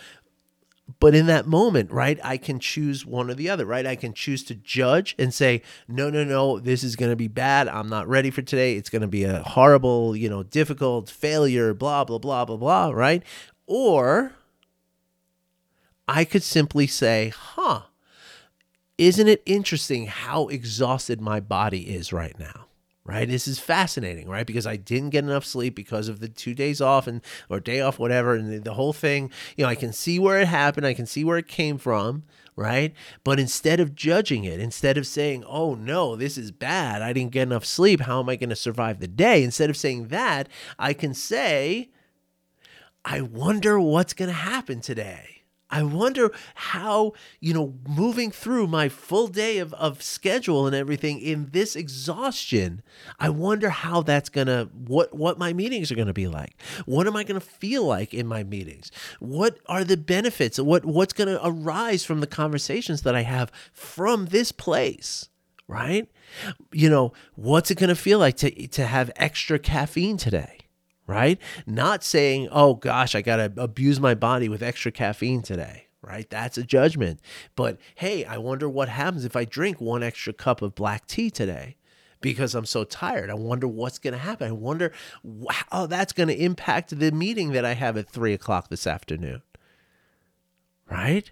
But 1.00 1.16
in 1.16 1.28
that 1.28 1.48
moment, 1.48 1.92
right, 1.92 2.20
I 2.24 2.36
can 2.36 2.60
choose 2.60 3.06
one 3.06 3.30
or 3.30 3.34
the 3.34 3.50
other, 3.50 3.66
right? 3.66 3.86
I 3.86 3.96
can 3.96 4.14
choose 4.14 4.44
to 4.46 4.56
judge 4.56 5.16
and 5.18 5.34
say, 5.34 5.62
no, 5.88 6.10
no, 6.10 6.26
no, 6.26 6.60
this 6.60 6.84
is 6.84 6.98
going 6.98 7.10
to 7.10 7.16
be 7.16 7.30
bad. 7.30 7.70
I'm 7.70 7.88
not 7.88 8.08
ready 8.08 8.30
for 8.30 8.42
today. 8.42 8.76
It's 8.76 8.90
going 8.90 9.02
to 9.02 9.08
be 9.08 9.24
a 9.24 9.44
horrible, 9.44 10.14
you 10.14 10.30
know, 10.30 10.44
difficult 10.44 11.10
failure, 11.10 11.74
blah, 11.74 12.04
blah, 12.04 12.20
blah, 12.20 12.44
blah, 12.44 12.58
blah, 12.58 12.90
right? 12.90 13.24
Or 13.66 14.34
I 16.08 16.26
could 16.26 16.44
simply 16.44 16.88
say, 16.88 17.30
huh, 17.36 17.84
isn't 18.98 19.28
it 19.28 19.42
interesting 19.46 20.08
how 20.08 20.48
exhausted 20.48 21.22
my 21.22 21.40
body 21.40 21.96
is 21.96 22.14
right 22.14 22.38
now? 22.38 22.68
Right? 23.06 23.28
This 23.28 23.50
is 23.50 23.60
fascinating, 23.60 24.30
right? 24.30 24.48
Because 24.48 24.66
I 24.66 24.78
didn't 24.78 25.10
get 25.10 25.26
enough 25.26 25.44
sleep 25.44 25.76
because 25.76 26.08
of 26.08 26.22
the 26.22 26.30
two 26.30 26.54
days 26.54 26.80
off 26.80 27.06
and 27.06 27.22
or 27.50 27.60
day 27.60 27.82
off, 27.82 28.00
whatever, 28.00 28.34
and 28.34 28.50
the, 28.50 28.60
the 28.60 28.76
whole 28.76 28.94
thing. 28.94 29.30
You 29.58 29.66
know, 29.66 29.70
I 29.70 29.76
can 29.76 29.92
see 29.92 30.20
where 30.20 30.40
it 30.40 30.48
happened, 30.48 30.86
I 30.86 30.94
can 30.94 31.06
see 31.06 31.26
where 31.26 31.38
it 31.38 31.50
came 31.50 31.78
from, 31.78 32.24
right? 32.56 32.94
But 33.26 33.42
instead 33.42 33.82
of 33.82 33.94
judging 33.94 34.46
it, 34.46 34.62
instead 34.62 34.98
of 34.98 35.06
saying, 35.06 35.44
oh 35.46 35.76
no, 35.76 36.16
this 36.16 36.38
is 36.38 36.52
bad, 36.52 37.02
I 37.02 37.12
didn't 37.12 37.34
get 37.34 37.44
enough 37.44 37.66
sleep, 37.66 38.00
how 38.00 38.22
am 38.22 38.30
I 38.30 38.38
going 38.38 38.50
to 38.52 38.56
survive 38.56 39.02
the 39.02 39.08
day? 39.08 39.44
Instead 39.44 39.70
of 39.70 39.76
saying 39.76 40.08
that, 40.08 40.48
I 40.80 40.94
can 40.94 41.14
say, 41.14 41.90
I 43.04 43.20
wonder 43.20 43.82
what's 43.82 44.14
going 44.14 44.30
to 44.30 44.34
happen 44.34 44.80
today. 44.80 45.33
I 45.74 45.82
wonder 45.82 46.32
how, 46.54 47.14
you 47.40 47.52
know, 47.52 47.74
moving 47.88 48.30
through 48.30 48.68
my 48.68 48.90
full 48.90 49.28
day 49.28 49.58
of, 49.58 49.74
of 49.74 50.04
schedule 50.04 50.68
and 50.68 50.76
everything 50.76 51.20
in 51.20 51.50
this 51.52 51.76
exhaustion, 51.76 52.84
I 53.20 53.30
wonder 53.30 53.70
how 53.70 54.04
that's 54.04 54.30
gonna 54.30 54.70
what 54.72 55.16
what 55.16 55.40
my 55.40 55.52
meetings 55.52 55.92
are 55.92 55.96
gonna 55.96 56.14
be 56.14 56.28
like. 56.28 56.62
What 56.86 57.08
am 57.08 57.16
I 57.16 57.24
gonna 57.24 57.40
feel 57.40 57.86
like 57.86 58.14
in 58.14 58.28
my 58.28 58.44
meetings? 58.44 58.92
What 59.20 59.58
are 59.66 59.84
the 59.84 59.98
benefits? 59.98 60.60
What 60.60 60.86
what's 60.86 61.14
gonna 61.14 61.40
arise 61.44 62.06
from 62.06 62.20
the 62.20 62.28
conversations 62.28 63.02
that 63.02 63.16
I 63.16 63.24
have 63.24 63.52
from 63.74 64.28
this 64.28 64.52
place? 64.52 65.28
Right? 65.68 66.08
You 66.72 66.92
know, 66.92 67.14
what's 67.34 67.72
it 67.72 67.80
gonna 67.80 67.96
feel 67.96 68.20
like 68.20 68.38
to 68.38 68.68
to 68.68 68.86
have 68.86 69.10
extra 69.16 69.58
caffeine 69.58 70.18
today? 70.18 70.63
Right? 71.08 71.40
Not 71.66 72.04
saying, 72.04 72.50
oh 72.52 72.76
gosh, 72.76 73.16
I 73.16 73.22
got 73.22 73.38
to 73.38 73.52
abuse 73.58 74.00
my 74.00 74.14
body 74.14 74.50
with 74.50 74.64
extra 74.64 74.92
caffeine 74.92 75.42
today, 75.42 75.88
right? 76.02 76.30
That's 76.30 76.58
a 76.58 76.64
judgment. 76.64 77.20
But 77.56 77.78
hey, 77.96 78.26
I 78.26 78.38
wonder 78.38 78.70
what 78.70 78.90
happens 78.90 79.26
if 79.26 79.36
I 79.36 79.46
drink 79.46 79.82
one 79.82 80.04
extra 80.04 80.34
cup 80.34 80.62
of 80.62 80.76
black 80.76 81.08
tea 81.08 81.30
today 81.30 81.78
because 82.22 82.56
I'm 82.56 82.66
so 82.66 82.84
tired. 82.86 83.30
I 83.30 83.36
wonder 83.36 83.68
what's 83.68 84.00
going 84.00 84.14
to 84.14 84.20
happen. 84.20 84.48
I 84.48 84.54
wonder 84.54 84.92
how 85.70 85.86
that's 85.86 86.14
going 86.14 86.30
to 86.30 86.42
impact 86.42 86.98
the 86.98 87.12
meeting 87.12 87.52
that 87.52 87.66
I 87.66 87.74
have 87.74 87.98
at 87.98 88.10
three 88.10 88.34
o'clock 88.34 88.70
this 88.70 88.88
afternoon, 88.88 89.42
right? 90.90 91.30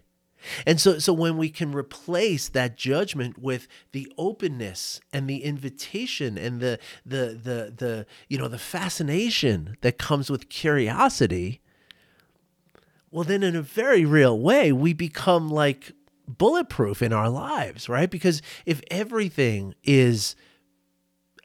And 0.65 0.80
so, 0.80 0.99
so 0.99 1.13
when 1.13 1.38
we 1.38 1.49
can 1.49 1.71
replace 1.71 2.49
that 2.49 2.77
judgment 2.77 3.38
with 3.38 3.67
the 3.91 4.12
openness 4.17 4.99
and 5.13 5.30
the 5.30 5.43
invitation 5.43 6.38
and 6.38 6.60
the 6.60 6.80
the 7.06 7.39
the 7.41 7.73
the 7.75 8.06
you 8.27 8.38
know 8.38 8.47
the 8.47 8.58
fascination 8.58 9.77
that 9.82 9.97
comes 9.97 10.30
with 10.30 10.49
curiosity, 10.49 11.62
well, 13.12 13.23
then 13.23 13.43
in 13.43 13.56
a 13.56 13.62
very 13.62 14.06
real 14.06 14.39
way, 14.39 14.71
we 14.71 14.93
become 14.93 15.49
like 15.49 15.91
bulletproof 16.27 17.01
in 17.01 17.12
our 17.12 17.30
lives, 17.30 17.89
right? 17.89 18.10
Because 18.10 18.41
if 18.65 18.82
everything 18.89 19.75
is 19.84 20.36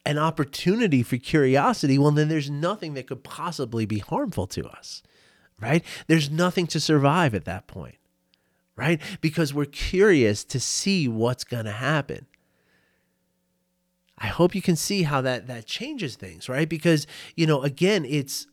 an 0.05 0.19
opportunity 0.19 1.03
for 1.03 1.17
curiosity, 1.17 1.99
well, 1.99 2.13
then 2.13 2.29
there's 2.29 2.49
nothing 2.49 2.95
that 2.95 3.09
could 3.09 3.25
possibly 3.25 3.85
be 3.85 3.99
harmful 3.99 4.47
to 4.47 4.65
us, 4.69 5.03
right? 5.61 5.85
There's 6.07 6.31
nothing 6.31 6.69
to 6.69 6.79
survive 6.79 7.35
at 7.35 7.45
that 7.47 7.67
point 7.67 7.97
right? 8.77 9.01
Because 9.21 9.55
we're 9.55 9.65
curious 9.65 10.45
to 10.45 10.61
see 10.61 11.09
what's 11.09 11.45
going 11.45 11.65
to 11.65 11.73
happen. 11.73 12.27
I 14.19 14.29
hope 14.29 14.55
you 14.55 14.63
can 14.63 14.77
see 14.77 15.03
how 15.03 15.21
that 15.23 15.47
that 15.47 15.67
changes 15.67 16.17
things, 16.17 16.49
right? 16.49 16.69
Because, 16.69 17.07
you 17.35 17.47
know, 17.47 17.63
again, 17.63 18.05
it's 18.05 18.47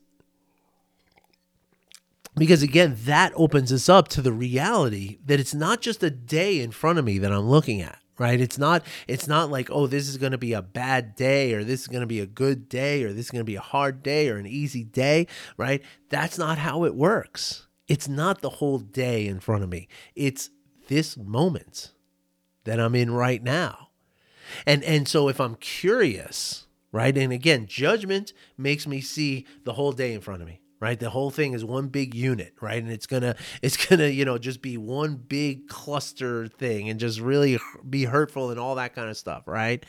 because 2.36 2.64
again, 2.64 2.98
that 3.06 3.32
opens 3.36 3.72
us 3.72 3.88
up 3.88 4.08
to 4.10 4.22
the 4.22 4.34
reality 4.34 5.20
that 5.26 5.40
it's 5.40 5.54
not 5.54 5.82
just 5.82 6.04
a 6.04 6.10
day 6.10 6.60
in 6.60 6.72
front 6.72 7.00
of 7.00 7.06
me 7.06 7.18
that 7.20 7.32
I'm 7.32 7.50
looking 7.50 7.82
at 7.82 8.00
right 8.20 8.40
it's 8.40 8.60
not 8.60 8.86
it's 9.08 9.28
not 9.28 9.50
like 9.50 9.72
oh 9.72 9.88
this 9.88 10.08
is 10.08 10.18
going 10.18 10.32
to 10.32 10.38
be 10.38 10.54
a 10.54 10.62
bad 10.62 11.16
day 11.16 11.54
or 11.54 11.64
this 11.64 11.82
is 11.82 11.88
going 11.88 12.02
to 12.02 12.08
be 12.08 12.20
a 12.20 12.26
good 12.26 12.70
day 12.70 13.04
or 13.04 13.12
this 13.12 13.26
is 13.26 13.32
going 13.32 13.40
to 13.40 13.44
be 13.44 13.56
a 13.56 13.62
hard 13.62 14.04
day 14.04 14.30
or 14.30 14.38
an 14.38 14.46
easy 14.46 14.84
day 14.84 15.26
right 15.58 15.82
that's 16.10 16.38
not 16.38 16.60
how 16.60 16.84
it 16.84 16.94
works 16.94 17.68
It's 17.94 18.08
not 18.08 18.42
the 18.42 18.50
whole 18.50 18.80
day 18.80 19.28
in 19.28 19.40
front 19.40 19.64
of 19.64 19.70
me. 19.70 19.88
It's 20.16 20.50
this 20.88 21.16
moment 21.16 21.92
that 22.64 22.80
I'm 22.80 22.96
in 22.96 23.12
right 23.12 23.44
now. 23.44 23.90
And 24.66 24.84
and 24.84 25.08
so 25.08 25.30
if 25.30 25.40
I'm 25.40 25.54
curious, 25.58 26.66
right? 26.92 27.16
And 27.16 27.32
again, 27.32 27.68
judgment 27.68 28.34
makes 28.58 28.88
me 28.88 29.00
see 29.00 29.46
the 29.64 29.74
whole 29.74 29.92
day 29.92 30.12
in 30.12 30.22
front 30.22 30.42
of 30.42 30.48
me 30.48 30.60
right 30.80 31.00
the 31.00 31.12
whole 31.12 31.30
thing 31.30 31.54
is 31.54 31.64
one 31.64 31.88
big 31.88 32.14
unit 32.16 32.54
right 32.60 32.82
and 32.84 32.92
it's 32.92 33.06
gonna 33.06 33.36
it's 33.62 33.78
gonna 33.78 34.08
you 34.08 34.26
know 34.26 34.38
just 34.40 34.62
be 34.62 34.76
one 34.76 35.16
big 35.16 35.68
cluster 35.70 36.48
thing 36.48 36.90
and 36.90 37.00
just 37.00 37.22
really 37.22 37.58
be 37.90 38.04
hurtful 38.04 38.50
and 38.50 38.60
all 38.60 38.76
that 38.76 38.94
kind 38.94 39.10
of 39.10 39.16
stuff 39.16 39.44
right 39.48 39.86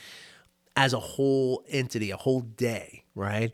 as 0.77 0.93
a 0.93 1.01
whole 1.01 1.65
entity 1.69 2.13
a 2.13 2.17
whole 2.17 2.43
day 2.43 3.03
right 3.17 3.53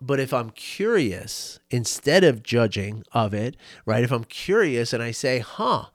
but 0.00 0.20
if 0.20 0.32
i'm 0.32 0.50
curious 0.50 1.58
instead 1.70 2.24
of 2.24 2.42
judging 2.42 3.04
of 3.12 3.34
it 3.34 3.56
right 3.86 4.04
if 4.04 4.12
i'm 4.12 4.24
curious 4.24 4.92
and 4.92 5.02
i 5.02 5.10
say 5.10 5.38
huh 5.38 5.86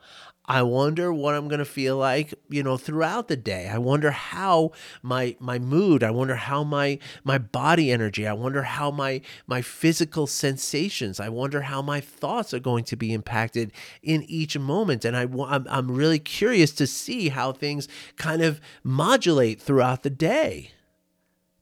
I 0.45 0.61
wonder 0.61 1.13
what 1.13 1.35
I'm 1.35 1.47
going 1.47 1.59
to 1.59 1.65
feel 1.65 1.95
like, 1.95 2.33
you 2.49 2.63
know, 2.63 2.75
throughout 2.75 3.29
the 3.29 3.37
day. 3.37 3.69
I 3.69 3.77
wonder 3.77 4.11
how 4.11 4.71
my 5.01 5.37
my 5.39 5.57
mood, 5.57 6.03
I 6.03 6.11
wonder 6.11 6.35
how 6.35 6.65
my 6.65 6.99
my 7.23 7.37
body 7.37 7.91
energy, 7.91 8.27
I 8.27 8.33
wonder 8.33 8.63
how 8.63 8.91
my 8.91 9.21
my 9.47 9.61
physical 9.61 10.27
sensations, 10.27 11.21
I 11.21 11.29
wonder 11.29 11.61
how 11.61 11.81
my 11.81 12.01
thoughts 12.01 12.53
are 12.53 12.59
going 12.59 12.83
to 12.85 12.97
be 12.97 13.13
impacted 13.13 13.71
in 14.01 14.23
each 14.23 14.57
moment 14.57 15.05
and 15.05 15.15
I 15.15 15.23
I'm, 15.23 15.65
I'm 15.69 15.91
really 15.91 16.19
curious 16.19 16.73
to 16.73 16.87
see 16.87 17.29
how 17.29 17.53
things 17.53 17.87
kind 18.17 18.41
of 18.41 18.59
modulate 18.83 19.61
throughout 19.61 20.03
the 20.03 20.09
day. 20.09 20.71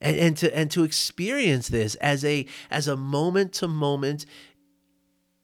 And, 0.02 0.18
and 0.18 0.38
to 0.38 0.58
and 0.58 0.72
to 0.72 0.84
experience 0.84 1.68
this 1.68 1.96
as 1.96 2.26
a 2.26 2.48
as 2.72 2.88
a 2.88 2.98
moment 2.98 3.54
to 3.54 3.68
moment 3.68 4.26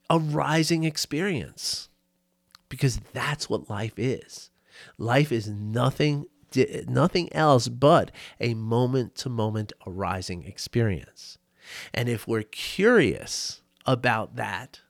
arising 0.10 0.84
experience 0.84 1.90
because 2.70 3.00
that's 3.14 3.50
what 3.50 3.70
life 3.70 3.94
is. 3.98 4.50
Life 4.98 5.32
is 5.32 5.48
nothing 5.48 6.26
nothing 6.88 7.32
else 7.34 7.68
but 7.68 8.12
a 8.40 8.54
moment 8.54 9.16
to 9.16 9.30
moment 9.30 9.74
arising 9.86 10.44
experience. 10.44 11.38
And 11.94 12.08
if 12.08 12.28
we're 12.28 12.44
curious 12.44 13.62
about 13.86 14.36
that, 14.38 14.82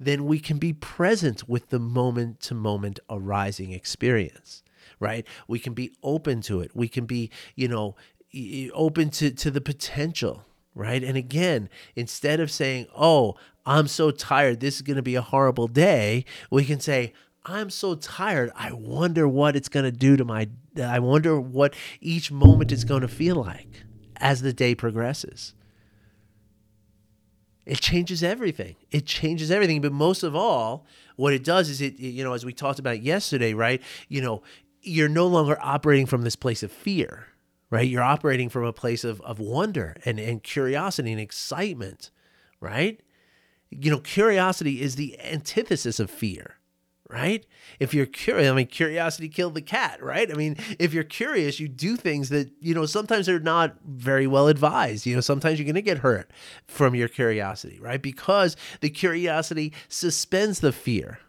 then 0.00 0.24
we 0.24 0.38
can 0.40 0.58
be 0.58 0.72
present 0.72 1.48
with 1.48 1.68
the 1.68 1.78
moment 1.78 2.40
to 2.40 2.54
moment 2.54 3.00
arising 3.10 3.72
experience, 3.72 4.62
right? 4.98 5.26
We 5.46 5.58
can 5.58 5.74
be 5.74 5.92
open 6.02 6.40
to 6.42 6.60
it. 6.60 6.74
We 6.74 6.88
can 6.88 7.04
be, 7.04 7.30
you 7.54 7.68
know, 7.68 7.96
open 8.72 9.10
to, 9.10 9.30
to 9.30 9.50
the 9.50 9.60
potential, 9.60 10.44
right? 10.74 11.02
And 11.02 11.16
again, 11.16 11.68
instead 11.94 12.40
of 12.40 12.50
saying, 12.50 12.86
oh, 12.96 13.36
I'm 13.66 13.88
so 13.88 14.10
tired, 14.10 14.60
this 14.60 14.76
is 14.76 14.82
going 14.82 14.96
to 14.96 15.02
be 15.02 15.14
a 15.14 15.22
horrible 15.22 15.68
day, 15.68 16.24
we 16.50 16.64
can 16.64 16.80
say, 16.80 17.12
I'm 17.46 17.70
so 17.70 17.94
tired. 17.94 18.50
I 18.54 18.72
wonder 18.72 19.28
what 19.28 19.56
it's 19.56 19.68
going 19.68 19.84
to 19.84 19.92
do 19.92 20.16
to 20.16 20.24
my, 20.24 20.48
I 20.82 20.98
wonder 20.98 21.38
what 21.38 21.74
each 22.00 22.30
moment 22.30 22.72
is 22.72 22.84
going 22.84 23.02
to 23.02 23.08
feel 23.08 23.36
like 23.36 23.84
as 24.16 24.42
the 24.42 24.52
day 24.52 24.74
progresses. 24.74 25.54
It 27.66 27.80
changes 27.80 28.22
everything. 28.22 28.76
It 28.90 29.06
changes 29.06 29.50
everything. 29.50 29.80
But 29.80 29.92
most 29.92 30.22
of 30.22 30.34
all, 30.36 30.86
what 31.16 31.32
it 31.32 31.44
does 31.44 31.70
is 31.70 31.80
it, 31.80 31.98
you 31.98 32.22
know, 32.22 32.34
as 32.34 32.44
we 32.44 32.52
talked 32.52 32.78
about 32.78 33.02
yesterday, 33.02 33.54
right? 33.54 33.80
You 34.08 34.20
know, 34.20 34.42
you're 34.82 35.08
no 35.08 35.26
longer 35.26 35.58
operating 35.60 36.06
from 36.06 36.22
this 36.22 36.36
place 36.36 36.62
of 36.62 36.70
fear, 36.70 37.28
right? 37.74 37.88
You're 37.88 38.02
operating 38.02 38.48
from 38.48 38.64
a 38.64 38.72
place 38.72 39.02
of, 39.02 39.20
of 39.22 39.40
wonder 39.40 39.96
and, 40.04 40.20
and 40.20 40.42
curiosity 40.44 41.10
and 41.10 41.20
excitement, 41.20 42.10
right? 42.60 43.00
You 43.68 43.90
know, 43.90 43.98
curiosity 43.98 44.80
is 44.80 44.94
the 44.94 45.18
antithesis 45.20 45.98
of 45.98 46.08
fear 46.08 46.56
right? 47.10 47.44
If 47.78 47.92
you're 47.92 48.06
curious, 48.06 48.50
I 48.50 48.54
mean, 48.54 48.66
curiosity 48.66 49.28
killed 49.28 49.54
the 49.54 49.62
cat, 49.62 50.02
right? 50.02 50.28
I 50.30 50.34
mean, 50.34 50.56
if 50.78 50.94
you're 50.94 51.04
curious, 51.04 51.60
you 51.60 51.68
do 51.68 51.96
things 51.96 52.30
that, 52.30 52.50
you 52.60 52.74
know, 52.74 52.86
sometimes 52.86 53.26
they're 53.26 53.38
not 53.38 53.76
very 53.84 54.26
well 54.26 54.48
advised. 54.48 55.04
You 55.04 55.14
know, 55.14 55.20
sometimes 55.20 55.58
you're 55.58 55.66
going 55.66 55.74
to 55.74 55.82
get 55.82 55.98
hurt 55.98 56.30
from 56.66 56.94
your 56.94 57.08
curiosity, 57.08 57.78
right? 57.78 58.00
Because 58.00 58.56
the 58.80 58.88
curiosity 58.90 59.72
suspends 59.88 60.60
the 60.60 60.72
fear. 60.72 61.20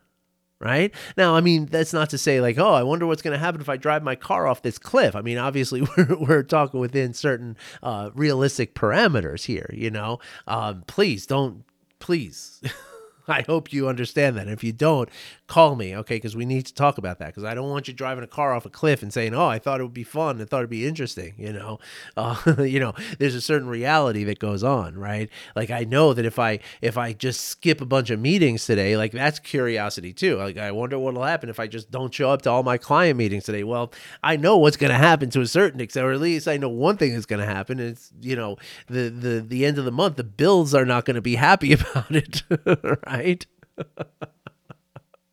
Right 0.66 0.92
now, 1.16 1.36
I 1.36 1.42
mean, 1.42 1.68
that's 1.68 1.94
not 1.94 2.10
to 2.10 2.18
say 2.18 2.42
like, 2.42 2.58
oh, 2.58 2.74
I 2.74 2.82
wonder 2.82 3.06
what's 3.06 3.22
going 3.22 3.34
to 3.34 3.40
happen 3.40 3.62
if 3.62 3.70
I 3.70 3.78
drive 3.78 4.02
my 4.02 4.16
car 4.16 4.48
off 4.48 4.64
this 4.64 4.80
cliff. 4.80 5.16
I 5.16 5.22
mean, 5.22 5.38
obviously, 5.38 5.84
we're, 5.98 6.18
we're 6.18 6.44
talking 6.44 6.80
within 6.80 7.14
certain 7.14 7.56
uh, 7.84 8.10
realistic 8.16 8.74
parameters 8.74 9.46
here. 9.46 9.70
You 9.72 9.92
know, 9.92 10.18
um, 10.48 10.84
please 10.88 11.28
don't, 11.28 11.66
please. 12.00 12.64
I 13.28 13.44
hope 13.44 13.74
you 13.74 13.88
understand 13.88 14.38
that. 14.38 14.48
If 14.48 14.64
you 14.64 14.72
don't, 14.72 15.08
call 15.48 15.76
me, 15.76 15.96
okay? 15.96 16.16
Because 16.16 16.36
we 16.36 16.46
need 16.46 16.66
to 16.66 16.74
talk 16.74 16.98
about 16.98 17.20
that. 17.20 17.28
Because 17.28 17.44
I 17.44 17.54
don't 17.54 17.70
want 17.70 17.88
you 17.88 17.94
driving 17.94 18.24
a 18.24 18.28
car 18.28 18.54
off 18.54 18.66
a 18.66 18.70
cliff 18.70 19.04
and 19.04 19.14
saying, 19.14 19.34
"Oh, 19.34 19.46
I 19.46 19.60
thought 19.60 19.80
it 19.80 19.84
would 19.84 19.94
be 19.94 20.04
fun. 20.04 20.42
I 20.42 20.46
thought 20.46 20.60
it'd 20.60 20.70
be 20.70 20.88
interesting." 20.88 21.34
You 21.38 21.54
know, 21.54 21.80
uh, 22.18 22.36
you 22.60 22.80
know, 22.80 22.94
there's 23.20 23.36
a 23.36 23.42
certain 23.42 23.68
reality 23.68 24.24
that 24.26 24.40
goes 24.40 24.64
on, 24.64 24.98
right? 24.98 25.30
Like 25.56 25.70
I 25.70 25.84
know 25.84 26.14
that 26.14 26.26
if 26.26 26.40
I 26.40 26.60
if 26.82 26.98
I 26.98 27.14
just 27.14 27.42
skip 27.42 27.82
a 27.82 27.86
bunch 27.86 28.10
of 28.10 28.20
meetings 28.20 28.66
today, 28.66 28.98
like 28.98 29.12
that's 29.12 29.40
curiosity 29.40 30.14
too. 30.14 30.38
Like 30.38 30.58
I 30.58 30.72
wonder 30.72 30.98
what'll 30.98 31.24
happen 31.24 31.50
if 31.50 31.60
I 31.60 31.68
just 31.68 31.92
don't 31.92 32.14
show 32.14 32.32
up 32.32 32.42
to 32.44 32.50
all 32.50 32.64
my 32.64 32.78
client 32.78 33.18
meetings 33.18 33.44
today. 33.44 33.64
Well, 33.64 33.94
I 34.24 34.38
know 34.38 34.58
what's 34.58 34.78
going 34.78 34.92
to 34.92 34.98
happen 34.98 35.30
to 35.32 35.42
a 35.42 35.48
certain 35.48 35.80
extent, 35.80 36.06
or 36.06 36.12
at 36.12 36.20
least 36.20 36.48
I 36.48 36.58
know 36.58 36.70
one 36.70 36.98
thing 36.98 37.14
is 37.14 37.26
going 37.26 37.40
to 37.40 37.46
happen. 37.46 37.80
It's 37.80 38.12
you 38.22 38.36
know 38.36 38.58
the 38.88 39.10
the 39.10 39.42
the 39.42 39.66
end 39.66 39.78
of 39.78 39.86
the 39.86 39.92
month, 39.92 40.16
the 40.16 40.24
bills 40.24 40.74
are 40.74 40.86
not 40.86 41.06
going 41.06 41.16
to 41.16 41.22
be 41.22 41.36
happy 41.36 41.74
about 41.80 42.16
it, 42.16 42.44
right? 43.08 43.46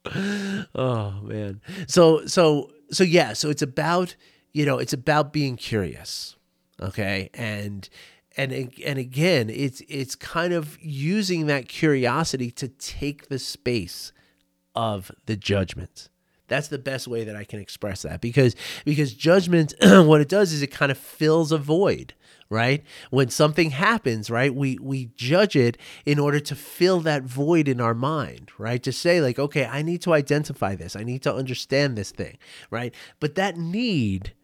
Oh 0.07 1.21
man. 1.23 1.61
So 1.87 2.27
so 2.27 2.71
so 2.91 3.05
yeah, 3.05 3.33
so 3.33 3.51
it's 3.51 3.63
about, 3.63 4.17
you 4.53 4.67
know, 4.67 4.79
it's 4.79 4.93
about 4.93 5.33
being 5.33 5.57
curious. 5.57 6.37
Okay? 6.81 7.31
And 7.35 7.89
and 8.37 8.53
and 8.85 8.99
again, 8.99 9.51
it's 9.51 9.83
it's 9.89 10.15
kind 10.15 10.53
of 10.53 10.79
using 10.81 11.47
that 11.47 11.69
curiosity 11.69 12.51
to 12.53 12.69
take 12.69 13.29
the 13.29 13.39
space 13.39 14.13
of 14.75 15.11
the 15.27 15.37
judgment. 15.37 16.09
That's 16.49 16.69
the 16.69 16.79
best 16.79 17.09
way 17.09 17.25
that 17.25 17.37
I 17.37 17.45
can 17.45 17.61
express 17.61 18.03
that 18.03 18.21
because 18.21 18.57
because 18.85 19.15
judgment 19.15 19.75
what 19.81 20.21
it 20.21 20.29
does 20.29 20.53
is 20.53 20.63
it 20.63 20.69
kind 20.69 20.93
of 20.93 20.99
fills 20.99 21.53
a 21.53 21.59
void 21.59 22.15
right? 22.53 22.85
When 23.11 23.31
something 23.31 23.71
happens 23.71 24.31
right 24.31 24.55
we 24.55 24.79
we 24.81 25.07
judge 25.17 25.57
it 25.57 25.79
in 26.05 26.19
order 26.19 26.39
to 26.41 26.55
fill 26.55 27.01
that 27.01 27.23
void 27.25 27.67
in 27.67 27.81
our 27.81 27.95
mind 27.95 28.53
right? 28.59 28.83
To 28.83 28.93
say 28.93 29.21
like 29.21 29.39
okay 29.39 29.65
i 29.67 29.83
need 29.83 30.03
to 30.03 30.13
identify 30.13 30.77
this. 30.77 30.95
I 30.95 31.03
need 31.03 31.23
to 31.23 31.35
understand 31.35 31.97
this 31.97 32.11
thing 32.11 32.37
right? 32.71 32.95
But 33.19 33.35
that 33.37 33.57
need 33.57 34.35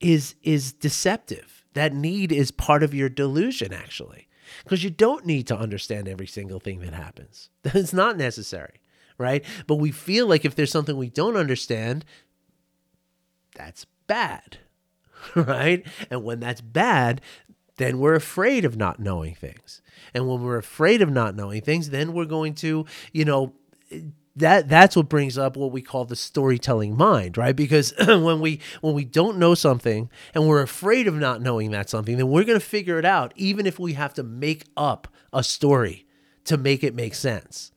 is 0.00 0.34
is 0.42 0.72
deceptive. 0.72 1.64
That 1.74 1.94
need 1.94 2.32
is 2.32 2.50
part 2.50 2.82
of 2.82 2.94
your 2.94 3.08
delusion 3.08 3.72
actually 3.72 4.28
because 4.64 4.82
you 4.82 4.90
don't 4.90 5.24
need 5.26 5.46
to 5.46 5.56
understand 5.56 6.08
every 6.08 6.26
single 6.26 6.58
thing 6.58 6.80
that 6.80 6.94
happens. 6.94 7.50
It's 7.64 7.92
not 7.92 8.16
necessary 8.16 8.80
right? 9.18 9.44
But 9.66 9.76
we 9.76 9.92
feel 9.92 10.26
like 10.26 10.44
if 10.44 10.54
there's 10.54 10.72
something 10.72 10.96
we 10.96 11.10
don't 11.10 11.36
understand 11.36 12.04
that's 13.54 13.86
bad 14.06 14.58
right? 15.34 15.84
And 16.10 16.24
when 16.24 16.40
that's 16.40 16.60
bad, 16.60 17.20
then 17.76 17.98
we're 17.98 18.14
afraid 18.14 18.64
of 18.64 18.76
not 18.76 19.00
knowing 19.00 19.34
things. 19.34 19.82
And 20.14 20.28
when 20.28 20.42
we're 20.42 20.58
afraid 20.58 21.02
of 21.02 21.10
not 21.10 21.34
knowing 21.34 21.62
things, 21.62 21.90
then 21.90 22.12
we're 22.12 22.26
going 22.26 22.54
to, 22.56 22.86
you 23.12 23.24
know, 23.24 23.54
that 24.36 24.68
that's 24.68 24.96
what 24.96 25.08
brings 25.08 25.36
up 25.36 25.56
what 25.56 25.72
we 25.72 25.82
call 25.82 26.04
the 26.04 26.16
storytelling 26.16 26.96
mind 26.96 27.36
right 27.36 27.54
because 27.54 27.92
when 28.06 28.40
we 28.40 28.60
when 28.80 28.94
we 28.94 29.04
don't 29.04 29.36
know 29.36 29.54
something 29.54 30.08
and 30.34 30.48
we're 30.48 30.62
afraid 30.62 31.06
of 31.06 31.14
not 31.14 31.42
knowing 31.42 31.70
that 31.70 31.90
something 31.90 32.16
then 32.16 32.28
we're 32.28 32.44
going 32.44 32.58
to 32.58 32.64
figure 32.64 32.98
it 32.98 33.04
out 33.04 33.32
even 33.36 33.66
if 33.66 33.78
we 33.78 33.92
have 33.92 34.14
to 34.14 34.22
make 34.22 34.64
up 34.74 35.06
a 35.32 35.42
story 35.44 36.06
to 36.44 36.56
make 36.56 36.82
it 36.82 36.94
make 36.94 37.14
sense 37.14 37.72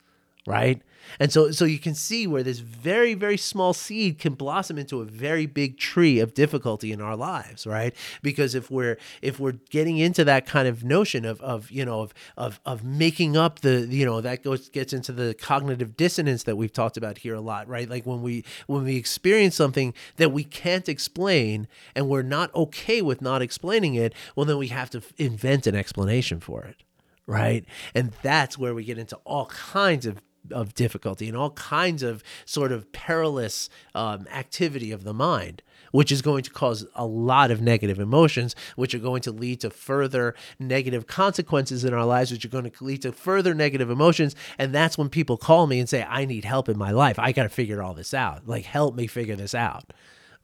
right 0.47 0.81
and 1.19 1.31
so 1.31 1.51
so 1.51 1.65
you 1.65 1.79
can 1.79 1.95
see 1.95 2.27
where 2.27 2.43
this 2.43 2.59
very 2.59 3.13
very 3.13 3.37
small 3.37 3.73
seed 3.73 4.19
can 4.19 4.33
blossom 4.33 4.77
into 4.77 5.01
a 5.01 5.05
very 5.05 5.45
big 5.45 5.77
tree 5.77 6.19
of 6.19 6.33
difficulty 6.33 6.91
in 6.91 7.01
our 7.01 7.15
lives, 7.15 7.65
right? 7.65 7.95
Because 8.21 8.55
if 8.55 8.69
we're 8.69 8.97
if 9.21 9.39
we're 9.39 9.53
getting 9.69 9.97
into 9.97 10.23
that 10.25 10.45
kind 10.45 10.67
of 10.67 10.83
notion 10.83 11.25
of 11.25 11.41
of 11.41 11.71
you 11.71 11.85
know 11.85 12.01
of 12.01 12.13
of 12.37 12.59
of 12.65 12.83
making 12.83 13.37
up 13.37 13.59
the 13.59 13.87
you 13.87 14.05
know 14.05 14.21
that 14.21 14.43
goes 14.43 14.69
gets 14.69 14.93
into 14.93 15.11
the 15.11 15.33
cognitive 15.33 15.97
dissonance 15.97 16.43
that 16.43 16.55
we've 16.55 16.73
talked 16.73 16.97
about 16.97 17.19
here 17.19 17.35
a 17.35 17.41
lot, 17.41 17.67
right? 17.67 17.89
Like 17.89 18.05
when 18.05 18.21
we 18.21 18.43
when 18.67 18.83
we 18.83 18.95
experience 18.95 19.55
something 19.55 19.93
that 20.17 20.31
we 20.31 20.43
can't 20.43 20.89
explain 20.89 21.67
and 21.95 22.09
we're 22.09 22.21
not 22.21 22.53
okay 22.55 23.01
with 23.01 23.21
not 23.21 23.41
explaining 23.41 23.95
it, 23.95 24.13
well 24.35 24.45
then 24.45 24.57
we 24.57 24.67
have 24.67 24.89
to 24.91 25.01
invent 25.17 25.67
an 25.67 25.75
explanation 25.75 26.39
for 26.39 26.63
it 26.63 26.83
right? 27.27 27.65
And 27.93 28.11
that's 28.21 28.57
where 28.57 28.73
we 28.75 28.83
get 28.83 28.97
into 28.97 29.15
all 29.25 29.47
kinds 29.47 30.05
of 30.05 30.21
of 30.51 30.73
difficulty 30.73 31.27
and 31.27 31.37
all 31.37 31.51
kinds 31.51 32.03
of 32.03 32.23
sort 32.45 32.71
of 32.71 32.91
perilous 32.91 33.69
um, 33.93 34.27
activity 34.31 34.91
of 34.91 35.03
the 35.03 35.13
mind 35.13 35.61
which 35.95 36.11
is 36.11 36.21
going 36.21 36.43
to 36.43 36.49
cause 36.49 36.85
a 36.95 37.05
lot 37.05 37.51
of 37.51 37.61
negative 37.61 37.99
emotions, 37.99 38.53
which 38.75 38.93
are 38.93 38.99
going 38.99 39.21
to 39.21 39.31
lead 39.31 39.61
to 39.61 39.69
further 39.69 40.35
negative 40.59 41.07
consequences 41.07 41.85
in 41.85 41.93
our 41.93 42.03
lives, 42.03 42.31
which 42.31 42.43
are 42.43 42.49
going 42.49 42.69
to 42.69 42.83
lead 42.83 43.01
to 43.01 43.13
further 43.13 43.53
negative 43.53 43.89
emotions. 43.89 44.35
And 44.57 44.75
that's 44.75 44.97
when 44.97 45.07
people 45.07 45.37
call 45.37 45.67
me 45.67 45.79
and 45.79 45.87
say, 45.87 46.03
I 46.03 46.25
need 46.25 46.43
help 46.43 46.67
in 46.67 46.77
my 46.77 46.91
life. 46.91 47.17
I 47.17 47.31
got 47.31 47.43
to 47.43 47.49
figure 47.49 47.81
all 47.81 47.93
this 47.93 48.13
out. 48.13 48.45
Like, 48.45 48.65
help 48.65 48.95
me 48.95 49.07
figure 49.07 49.37
this 49.37 49.55
out 49.55 49.93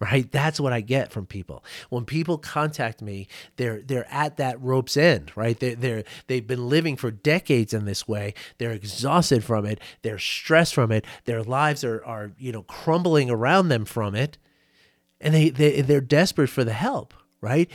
right? 0.02 0.30
That's 0.32 0.60
what 0.60 0.74
i 0.74 0.82
get 0.82 1.12
from 1.12 1.26
people. 1.26 1.64
When 1.90 2.06
people 2.06 2.38
contact 2.38 3.02
me 3.02 3.28
they're 3.58 3.82
they're 3.82 4.12
at 4.12 4.38
that 4.38 4.60
rope's 4.62 4.98
end 4.98 5.32
right? 5.36 5.58
They're, 5.60 5.76
they're 5.76 6.04
they've 6.28 6.46
been 6.46 6.68
living 6.68 6.98
for 6.98 7.12
decades 7.12 7.74
in 7.74 7.86
this 7.86 8.08
way. 8.08 8.34
They're 8.58 8.72
exhausted 8.72 9.44
from 9.44 9.66
it. 9.66 9.80
They're 10.02 10.20
stressed 10.20 10.74
from 10.74 10.92
it. 10.92 11.06
Their 11.26 11.44
lives 11.44 11.84
are 11.84 12.04
are 12.06 12.32
you 12.38 12.52
know 12.52 12.64
crumbling 12.64 13.30
around 13.30 13.70
them 13.70 13.86
from 13.86 14.16
it. 14.16 14.38
And 15.20 15.34
they, 15.34 15.50
they 15.50 15.82
they're 15.82 16.02
desperate 16.02 16.50
for 16.50 16.64
the 16.64 16.74
help, 16.74 17.14
right? 17.42 17.70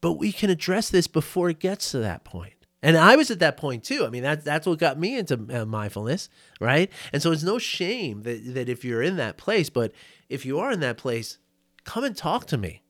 But 0.00 0.14
we 0.14 0.32
can 0.32 0.50
address 0.50 0.88
this 0.88 1.06
before 1.06 1.50
it 1.50 1.58
gets 1.58 1.90
to 1.92 1.98
that 1.98 2.24
point. 2.24 2.61
And 2.82 2.96
I 2.96 3.14
was 3.16 3.30
at 3.30 3.38
that 3.38 3.56
point 3.56 3.84
too. 3.84 4.04
I 4.04 4.10
mean, 4.10 4.22
that's 4.22 4.44
that's 4.44 4.66
what 4.66 4.78
got 4.78 4.98
me 4.98 5.16
into 5.16 5.46
uh, 5.52 5.64
mindfulness, 5.64 6.28
right? 6.60 6.90
And 7.12 7.22
so 7.22 7.30
it's 7.30 7.42
no 7.42 7.58
shame 7.58 8.22
that 8.22 8.54
that 8.54 8.68
if 8.68 8.84
you're 8.84 9.02
in 9.02 9.16
that 9.16 9.36
place, 9.36 9.70
but 9.70 9.92
if 10.28 10.44
you 10.44 10.58
are 10.58 10.72
in 10.72 10.80
that 10.80 10.96
place, 10.96 11.38
come 11.84 12.04
and 12.04 12.16
talk 12.16 12.46
to 12.46 12.58
me. 12.58 12.82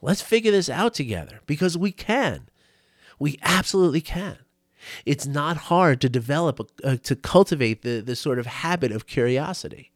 Let's 0.00 0.22
figure 0.22 0.52
this 0.52 0.68
out 0.68 0.94
together 0.94 1.40
because 1.46 1.76
we 1.76 1.90
can. 1.90 2.48
We 3.18 3.38
absolutely 3.42 4.02
can. 4.02 4.38
It's 5.06 5.26
not 5.26 5.56
hard 5.56 6.00
to 6.02 6.10
develop, 6.10 6.60
uh, 6.82 6.96
to 7.04 7.16
cultivate 7.16 7.80
the, 7.82 8.00
the 8.00 8.14
sort 8.14 8.38
of 8.38 8.44
habit 8.44 8.92
of 8.92 9.06
curiosity. 9.06 9.92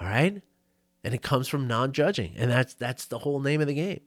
All 0.00 0.08
right? 0.08 0.42
and 1.06 1.14
it 1.14 1.22
comes 1.22 1.46
from 1.46 1.68
non-judging 1.68 2.34
and 2.36 2.50
that's 2.50 2.74
that's 2.74 3.06
the 3.06 3.20
whole 3.20 3.38
name 3.38 3.60
of 3.60 3.68
the 3.68 3.74
game 3.74 4.00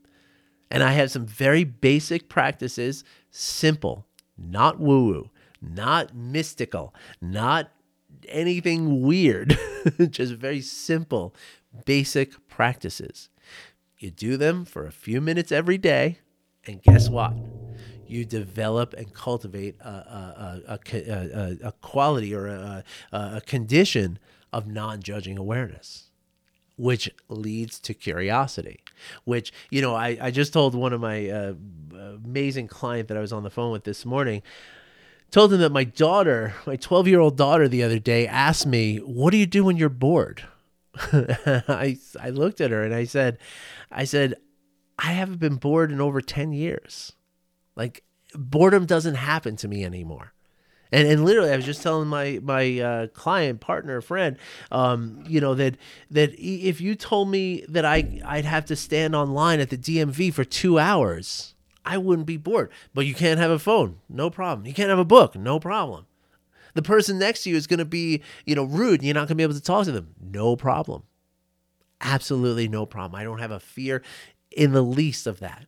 and 0.70 0.84
i 0.84 0.92
have 0.92 1.12
some 1.12 1.26
very 1.26 1.64
basic 1.64 2.30
practices 2.30 3.04
simple 3.32 4.06
not 4.38 4.80
woo 4.80 5.06
woo 5.06 5.30
not 5.62 6.16
mystical 6.16 6.94
not 7.22 7.72
anything 8.28 9.02
weird 9.02 9.58
just 10.10 10.34
very 10.34 10.62
simple 10.62 11.34
basic 11.86 12.48
practices. 12.48 13.30
You 13.98 14.12
do 14.12 14.38
them 14.38 14.66
for 14.66 14.86
a 14.86 14.92
few 14.92 15.22
minutes 15.22 15.52
every 15.52 15.78
day 15.78 16.20
and 16.66 16.82
guess 16.82 17.10
what? 17.10 17.34
You 18.08 18.26
develop 18.26 18.94
and 18.94 19.14
cultivate 19.14 19.76
a, 19.82 19.90
a, 19.90 20.62
a, 20.68 20.80
a, 20.94 21.68
a 21.68 21.72
quality 21.74 22.34
or 22.34 22.48
a, 22.48 22.84
a 23.12 23.42
condition 23.42 24.20
of 24.52 24.68
non-judging 24.68 25.38
awareness 25.38 26.09
which 26.80 27.10
leads 27.28 27.80
to 27.80 27.94
curiosity 27.94 28.80
which 29.26 29.52
you 29.70 29.82
know 29.82 29.94
i, 29.94 30.18
I 30.22 30.32
just 30.32 30.54
told 30.54 30.74
one 30.74 30.94
of 30.94 31.02
my 31.02 31.30
uh, 31.30 31.54
amazing 32.26 32.68
client 32.68 33.10
that 33.10 33.18
i 33.18 33.22
was 33.22 33.34
on 33.34 33.44
the 33.44 33.50
phone 33.50 33.72
with 33.72 33.84
this 33.84 34.06
morning 34.06 34.42
told 35.32 35.54
him 35.54 35.60
that 35.60 35.72
my 35.72 35.84
daughter 35.84 36.54
my 36.66 36.76
12 36.76 37.08
year 37.08 37.20
old 37.20 37.38
daughter 37.38 37.68
the 37.68 37.84
other 37.84 38.00
day 38.00 38.26
asked 38.26 38.66
me 38.66 38.98
what 38.98 39.32
do 39.32 39.38
you 39.38 39.46
do 39.46 39.64
when 39.64 39.78
you're 39.78 39.90
bored? 39.90 40.44
I, 40.96 41.98
I 42.20 42.30
looked 42.32 42.62
at 42.62 42.72
her 42.72 42.84
and 42.84 42.94
i 42.94 43.04
said 43.04 43.38
i 43.92 44.06
said 44.06 44.36
i 44.98 45.12
haven't 45.12 45.40
been 45.40 45.56
bored 45.56 45.92
in 45.92 46.02
over 46.02 46.22
10 46.22 46.52
years. 46.52 47.14
Like 47.76 48.04
boredom 48.34 48.86
doesn't 48.86 49.16
happen 49.16 49.56
to 49.58 49.68
me 49.68 49.86
anymore 49.86 50.34
and 50.92 51.08
and 51.08 51.24
literally, 51.24 51.52
I 51.52 51.56
was 51.56 51.66
just 51.66 51.84
telling 51.84 52.08
my 52.08 52.40
my 52.42 52.80
uh, 52.80 53.08
client, 53.08 53.60
partner, 53.60 54.02
friend, 54.02 54.38
um, 54.72 55.24
you 55.28 55.40
know 55.40 55.54
that 55.54 55.76
that 56.10 56.34
if 56.38 56.82
you 56.82 56.96
told 56.96 57.30
me 57.30 57.64
that 57.70 57.86
I 57.86 58.22
I'd 58.26 58.46
have 58.46 58.66
to 58.66 58.76
stand 58.76 59.16
online 59.16 59.60
at 59.60 59.70
the 59.70 59.78
DMV 59.78 60.34
for 60.34 60.44
two 60.44 60.80
hours, 60.80 61.54
I 61.86 61.98
wouldn't 61.98 62.26
be 62.28 62.38
bored. 62.38 62.72
But 62.94 63.06
you 63.06 63.14
can't 63.14 63.40
have 63.40 63.52
a 63.52 63.60
phone, 63.60 64.00
no 64.10 64.30
problem. 64.30 64.66
You 64.66 64.74
can't 64.74 64.90
have 64.90 65.00
a 65.00 65.06
book, 65.06 65.36
no 65.36 65.60
problem. 65.60 66.08
The 66.74 66.82
person 66.82 67.20
next 67.20 67.44
to 67.44 67.50
you 67.52 67.56
is 67.56 67.68
going 67.68 67.80
to 67.80 67.86
be 67.86 68.24
you 68.46 68.56
know 68.56 68.64
rude, 68.64 69.04
you're 69.04 69.14
not 69.14 69.22
going 69.22 69.30
to 69.30 69.36
be 69.36 69.44
able 69.44 69.54
to 69.54 69.62
talk 69.62 69.86
to 69.86 69.92
them, 69.92 70.16
no 70.20 70.56
problem. 70.56 71.04
Absolutely 72.02 72.68
no 72.68 72.86
problem. 72.86 73.20
I 73.20 73.24
don't 73.24 73.40
have 73.40 73.52
a 73.52 73.60
fear 73.60 74.02
in 74.52 74.72
the 74.72 74.82
least 74.82 75.28
of 75.28 75.40
that 75.40 75.66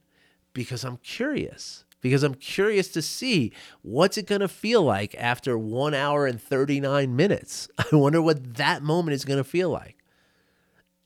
because 0.53 0.83
I'm 0.83 0.97
curious 0.97 1.85
because 2.01 2.23
I'm 2.23 2.35
curious 2.35 2.89
to 2.89 3.01
see 3.01 3.53
what's 3.81 4.17
it 4.17 4.27
going 4.27 4.41
to 4.41 4.47
feel 4.47 4.83
like 4.83 5.15
after 5.17 5.57
1 5.57 5.93
hour 5.93 6.25
and 6.25 6.41
39 6.41 7.15
minutes. 7.15 7.69
I 7.91 7.95
wonder 7.95 8.21
what 8.21 8.55
that 8.55 8.83
moment 8.83 9.15
is 9.15 9.25
going 9.25 9.37
to 9.37 9.43
feel 9.43 9.69
like. 9.69 9.97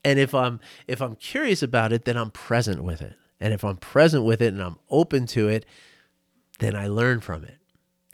And 0.03 0.19
if 0.19 0.33
I'm 0.35 0.59
if 0.87 1.01
I'm 1.01 1.15
curious 1.15 1.63
about 1.63 1.91
it, 1.91 2.05
then 2.05 2.15
I'm 2.15 2.31
present 2.31 2.83
with 2.83 3.01
it. 3.01 3.13
And 3.39 3.53
if 3.53 3.63
I'm 3.63 3.77
present 3.77 4.23
with 4.23 4.41
it 4.41 4.53
and 4.53 4.61
I'm 4.61 4.77
open 4.89 5.25
to 5.27 5.47
it, 5.49 5.65
then 6.59 6.75
I 6.75 6.87
learn 6.87 7.19
from 7.19 7.43
it. 7.43 7.57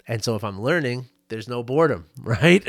And 0.08 0.24
so 0.24 0.36
if 0.36 0.44
I'm 0.44 0.62
learning, 0.62 1.08
there's 1.30 1.48
no 1.48 1.63
boredom, 1.63 2.08
right? 2.22 2.67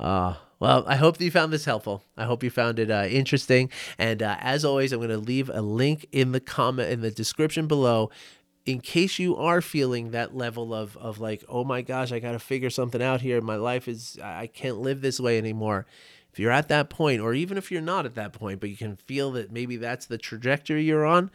uh 0.00 0.34
well, 0.62 0.84
I 0.86 0.94
hope 0.94 1.16
that 1.16 1.24
you 1.24 1.32
found 1.32 1.52
this 1.52 1.64
helpful. 1.64 2.04
I 2.16 2.22
hope 2.22 2.44
you 2.44 2.48
found 2.48 2.78
it 2.78 2.88
uh, 2.88 3.06
interesting. 3.10 3.68
And 3.98 4.22
uh, 4.22 4.36
as 4.38 4.64
always, 4.64 4.92
I'm 4.92 5.00
going 5.00 5.10
to 5.10 5.18
leave 5.18 5.50
a 5.52 5.60
link 5.60 6.06
in 6.12 6.30
the 6.30 6.38
comment 6.38 6.88
in 6.88 7.00
the 7.00 7.10
description 7.10 7.66
below 7.66 8.10
in 8.64 8.80
case 8.80 9.18
you 9.18 9.36
are 9.36 9.60
feeling 9.60 10.12
that 10.12 10.36
level 10.36 10.72
of 10.72 10.96
of 10.98 11.18
like, 11.18 11.42
oh 11.48 11.64
my 11.64 11.82
gosh, 11.82 12.12
I 12.12 12.20
got 12.20 12.30
to 12.30 12.38
figure 12.38 12.70
something 12.70 13.02
out 13.02 13.22
here. 13.22 13.40
My 13.40 13.56
life 13.56 13.88
is 13.88 14.20
I 14.22 14.46
can't 14.46 14.78
live 14.78 15.00
this 15.00 15.18
way 15.18 15.36
anymore. 15.36 15.84
If 16.32 16.38
you're 16.38 16.52
at 16.52 16.68
that 16.68 16.90
point, 16.90 17.20
or 17.20 17.34
even 17.34 17.58
if 17.58 17.72
you're 17.72 17.82
not 17.82 18.06
at 18.06 18.14
that 18.14 18.32
point, 18.32 18.60
but 18.60 18.70
you 18.70 18.76
can 18.76 18.94
feel 18.94 19.32
that 19.32 19.50
maybe 19.50 19.76
that's 19.76 20.06
the 20.06 20.16
trajectory 20.16 20.84
you're 20.84 21.04
on, 21.04 21.32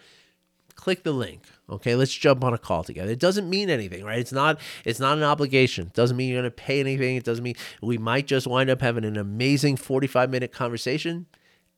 click 0.78 1.04
the 1.04 1.12
link. 1.12 1.42
Okay, 1.70 1.96
let's 1.96 2.14
jump 2.14 2.46
on 2.46 2.54
a 2.54 2.58
call 2.58 2.86
together. 2.86 3.12
It 3.12 3.20
doesn't 3.20 3.50
mean 3.50 3.70
anything, 3.70 4.06
right? 4.06 4.20
It's 4.20 4.32
not 4.32 4.62
it's 4.86 5.02
not 5.02 5.18
an 5.18 5.24
obligation. 5.24 5.88
It 5.88 5.94
doesn't 5.94 6.16
mean 6.16 6.30
you're 6.30 6.42
going 6.42 6.50
to 6.50 6.56
pay 6.56 6.80
anything. 6.80 7.18
It 7.18 7.26
doesn't 7.26 7.44
mean 7.44 7.56
we 7.82 7.98
might 7.98 8.28
just 8.28 8.48
wind 8.48 8.70
up 8.70 8.82
having 8.82 9.04
an 9.04 9.18
amazing 9.18 9.76
45 9.76 10.30
minute 10.30 10.54
conversation 10.54 11.26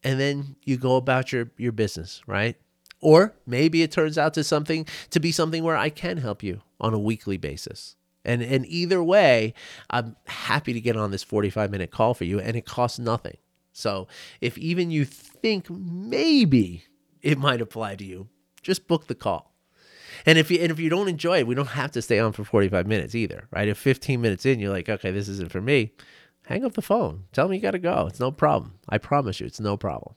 and 0.03 0.19
then 0.19 0.55
you 0.63 0.77
go 0.77 0.95
about 0.95 1.31
your 1.31 1.49
your 1.57 1.71
business, 1.71 2.21
right? 2.27 2.55
Or 3.01 3.33
maybe 3.47 3.81
it 3.81 3.91
turns 3.91 4.17
out 4.17 4.33
to 4.35 4.43
something 4.43 4.85
to 5.09 5.19
be 5.19 5.31
something 5.31 5.63
where 5.63 5.77
I 5.77 5.89
can 5.89 6.17
help 6.17 6.43
you 6.43 6.61
on 6.79 6.93
a 6.93 6.99
weekly 6.99 7.37
basis. 7.37 7.95
And 8.25 8.41
and 8.41 8.65
either 8.67 9.01
way, 9.01 9.53
I'm 9.89 10.17
happy 10.27 10.73
to 10.73 10.81
get 10.81 10.97
on 10.97 11.11
this 11.11 11.23
45 11.23 11.71
minute 11.71 11.89
call 11.89 12.13
for 12.13 12.25
you 12.25 12.39
and 12.39 12.55
it 12.55 12.65
costs 12.65 12.99
nothing. 12.99 13.37
So, 13.71 14.07
if 14.41 14.57
even 14.57 14.91
you 14.91 15.05
think 15.05 15.69
maybe 15.69 16.83
it 17.21 17.37
might 17.37 17.61
apply 17.61 17.95
to 17.95 18.03
you, 18.03 18.27
just 18.61 18.87
book 18.87 19.07
the 19.07 19.15
call. 19.15 19.53
And 20.25 20.37
if 20.37 20.51
you 20.51 20.59
and 20.59 20.71
if 20.71 20.79
you 20.79 20.89
don't 20.89 21.07
enjoy 21.07 21.39
it, 21.39 21.47
we 21.47 21.55
don't 21.55 21.67
have 21.67 21.91
to 21.91 22.01
stay 22.01 22.19
on 22.19 22.33
for 22.33 22.43
45 22.43 22.87
minutes 22.87 23.15
either, 23.15 23.47
right? 23.51 23.67
If 23.67 23.77
15 23.77 24.19
minutes 24.19 24.45
in 24.45 24.59
you're 24.59 24.71
like, 24.71 24.89
"Okay, 24.89 25.11
this 25.11 25.29
isn't 25.29 25.51
for 25.51 25.61
me." 25.61 25.93
Hang 26.45 26.65
up 26.65 26.73
the 26.73 26.81
phone. 26.81 27.25
Tell 27.31 27.47
me 27.47 27.57
you 27.57 27.61
got 27.61 27.71
to 27.71 27.79
go. 27.79 28.07
It's 28.07 28.19
no 28.19 28.31
problem. 28.31 28.73
I 28.89 28.97
promise 28.97 29.39
you, 29.39 29.45
it's 29.45 29.59
no 29.59 29.77
problem. 29.77 30.15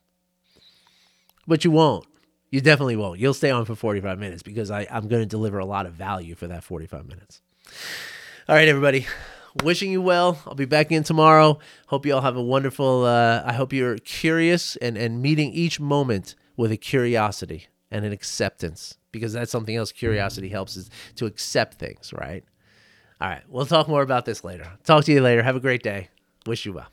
But 1.46 1.62
you 1.62 1.70
won't. 1.70 2.06
You 2.50 2.62
definitely 2.62 2.96
won't. 2.96 3.20
You'll 3.20 3.34
stay 3.34 3.50
on 3.50 3.66
for 3.66 3.74
45 3.74 4.18
minutes 4.18 4.42
because 4.42 4.70
I, 4.70 4.86
I'm 4.90 5.08
going 5.08 5.22
to 5.22 5.26
deliver 5.26 5.58
a 5.58 5.66
lot 5.66 5.84
of 5.84 5.92
value 5.92 6.34
for 6.34 6.46
that 6.46 6.64
45 6.64 7.06
minutes. 7.06 7.42
All 8.48 8.54
right, 8.54 8.68
everybody. 8.68 9.06
Wishing 9.62 9.92
you 9.92 10.00
well. 10.00 10.40
I'll 10.46 10.54
be 10.54 10.64
back 10.64 10.90
in 10.90 11.02
tomorrow. 11.02 11.58
Hope 11.88 12.06
you 12.06 12.14
all 12.14 12.22
have 12.22 12.36
a 12.36 12.42
wonderful. 12.42 13.04
Uh, 13.04 13.42
I 13.44 13.52
hope 13.52 13.74
you're 13.74 13.98
curious 13.98 14.76
and, 14.76 14.96
and 14.96 15.20
meeting 15.20 15.52
each 15.52 15.80
moment 15.80 16.34
with 16.56 16.72
a 16.72 16.78
curiosity 16.78 17.66
and 17.92 18.04
an 18.04 18.12
acceptance 18.12 18.96
because 19.12 19.32
that's 19.34 19.52
something 19.52 19.76
else 19.76 19.92
curiosity 19.92 20.48
mm-hmm. 20.48 20.54
helps 20.54 20.76
is 20.76 20.90
to 21.16 21.26
accept 21.26 21.74
things, 21.74 22.12
right? 22.12 22.44
All 23.20 23.28
right, 23.28 23.42
we'll 23.48 23.66
talk 23.66 23.86
more 23.86 24.02
about 24.02 24.24
this 24.24 24.42
later. 24.42 24.66
Talk 24.82 25.04
to 25.04 25.12
you 25.12 25.20
later. 25.20 25.42
Have 25.42 25.54
a 25.54 25.60
great 25.60 25.84
day. 25.84 26.08
Wish 26.46 26.66
you 26.66 26.72
well. 26.72 26.88